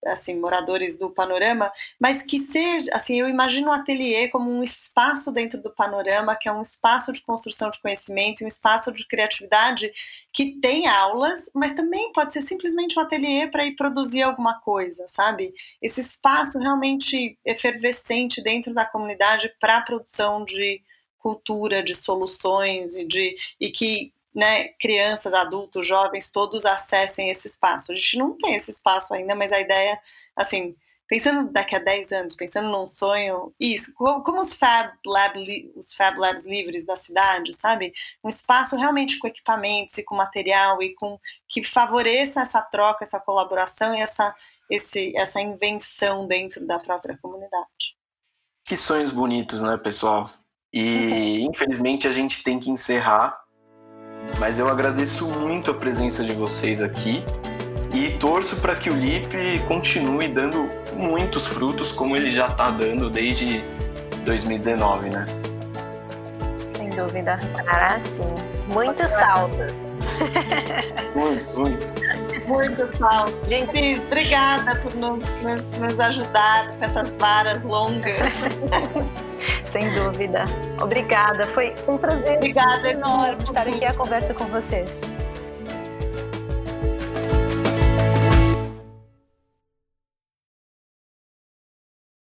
assim, 0.06 0.38
moradores 0.39 0.97
do 0.97 1.10
panorama, 1.10 1.71
mas 1.99 2.21
que 2.21 2.39
seja, 2.39 2.91
assim, 2.93 3.19
eu 3.19 3.30
imagino 3.30 3.69
o 3.69 3.71
ateliê 3.71 4.28
como 4.28 4.52
um 4.52 4.62
espaço 4.63 5.32
dentro 5.32 5.62
do 5.62 5.69
panorama, 5.69 6.36
que 6.36 6.49
é 6.49 6.52
um 6.52 6.62
espaço 6.62 7.12
de 7.13 7.21
construção 7.21 7.69
de 7.69 7.80
conhecimento, 7.82 8.43
um 8.43 8.47
espaço 8.47 8.91
de 8.91 9.08
criatividade 9.08 9.91
que 10.32 10.60
tem 10.60 10.88
aulas, 10.88 11.49
mas 11.54 11.73
também 11.73 12.12
pode 12.12 12.34
ser 12.34 12.41
simplesmente 12.41 12.97
um 12.97 13.02
ateliê 13.02 13.47
para 13.47 13.65
ir 13.65 13.76
produzir 13.76 14.23
alguma 14.23 14.60
coisa, 14.60 15.08
sabe? 15.08 15.54
Esse 15.82 16.02
espaço 16.02 16.60
realmente 16.60 17.38
efervescente 17.45 18.41
dentro 18.41 18.73
da 18.73 18.86
comunidade 18.86 19.54
para 19.60 19.78
a 19.78 19.82
produção 19.82 20.43
de 20.43 20.82
cultura, 21.17 21.82
de 21.82 21.95
soluções 21.95 22.97
e 22.97 23.06
de 23.06 23.36
e 23.60 23.71
que 23.71 24.13
né, 24.33 24.69
crianças, 24.79 25.33
adultos, 25.33 25.85
jovens, 25.85 26.29
todos 26.29 26.65
acessem 26.65 27.29
esse 27.29 27.47
espaço. 27.47 27.91
A 27.91 27.95
gente 27.95 28.17
não 28.17 28.35
tem 28.37 28.55
esse 28.55 28.71
espaço 28.71 29.13
ainda, 29.13 29.35
mas 29.35 29.51
a 29.51 29.59
ideia, 29.59 29.99
assim, 30.35 30.75
pensando 31.07 31.51
daqui 31.51 31.75
a 31.75 31.79
10 31.79 32.11
anos, 32.11 32.35
pensando 32.35 32.69
num 32.69 32.87
sonho, 32.87 33.53
isso, 33.59 33.93
como 33.95 34.39
os 34.39 34.53
Fab, 34.53 34.91
Lab, 35.05 35.71
os 35.75 35.93
Fab 35.93 36.17
Labs 36.17 36.45
livres 36.45 36.85
da 36.85 36.95
cidade, 36.95 37.53
sabe? 37.53 37.93
Um 38.23 38.29
espaço 38.29 38.75
realmente 38.75 39.19
com 39.19 39.27
equipamentos 39.27 39.97
e 39.97 40.03
com 40.03 40.15
material 40.15 40.81
e 40.81 40.95
com 40.95 41.19
que 41.47 41.63
favoreça 41.63 42.41
essa 42.41 42.61
troca, 42.61 43.03
essa 43.03 43.19
colaboração 43.19 43.93
e 43.93 44.01
essa, 44.01 44.33
esse, 44.69 45.15
essa 45.15 45.39
invenção 45.39 46.25
dentro 46.25 46.65
da 46.65 46.79
própria 46.79 47.17
comunidade. 47.21 47.95
Que 48.65 48.77
sonhos 48.77 49.11
bonitos, 49.11 49.61
né, 49.61 49.77
pessoal? 49.77 50.29
E 50.71 50.81
uhum. 50.81 51.49
infelizmente 51.51 52.07
a 52.07 52.11
gente 52.11 52.43
tem 52.43 52.59
que 52.59 52.71
encerrar 52.71 53.42
mas 54.39 54.59
eu 54.59 54.67
agradeço 54.67 55.27
muito 55.27 55.71
a 55.71 55.73
presença 55.73 56.23
de 56.23 56.33
vocês 56.33 56.81
aqui 56.81 57.23
e 57.93 58.12
torço 58.17 58.55
para 58.55 58.75
que 58.75 58.89
o 58.89 58.93
LIP 58.93 59.59
continue 59.67 60.27
dando 60.27 60.67
muitos 60.95 61.45
frutos 61.45 61.91
como 61.91 62.15
ele 62.15 62.31
já 62.31 62.47
está 62.47 62.69
dando 62.69 63.09
desde 63.09 63.62
2019, 64.25 65.09
né? 65.09 65.25
Sem 66.75 66.89
dúvida. 66.89 67.38
Para 67.63 67.99
sim. 67.99 68.33
Muitos 68.71 69.09
saltos. 69.09 69.97
Muitos, 71.15 71.55
muitos. 71.55 72.22
Muito 72.47 72.95
saltos. 72.97 73.47
Gente, 73.47 74.01
obrigada 74.06 74.75
por 74.77 74.93
nos, 74.95 75.23
nos, 75.41 75.63
nos 75.79 75.99
ajudar 75.99 76.67
com 76.69 76.86
essas 76.86 77.10
varas 77.12 77.62
longas. 77.63 78.34
Sem 79.65 79.89
dúvida. 79.93 80.45
Obrigada. 80.82 81.45
Foi 81.47 81.73
um 81.88 81.97
prazer 81.97 82.38
Obrigada, 82.38 82.91
enorme 82.91 83.43
estar 83.43 83.67
aqui 83.67 83.86
à 83.86 83.93
conversa 83.93 84.34
com 84.34 84.45
vocês. 84.45 85.01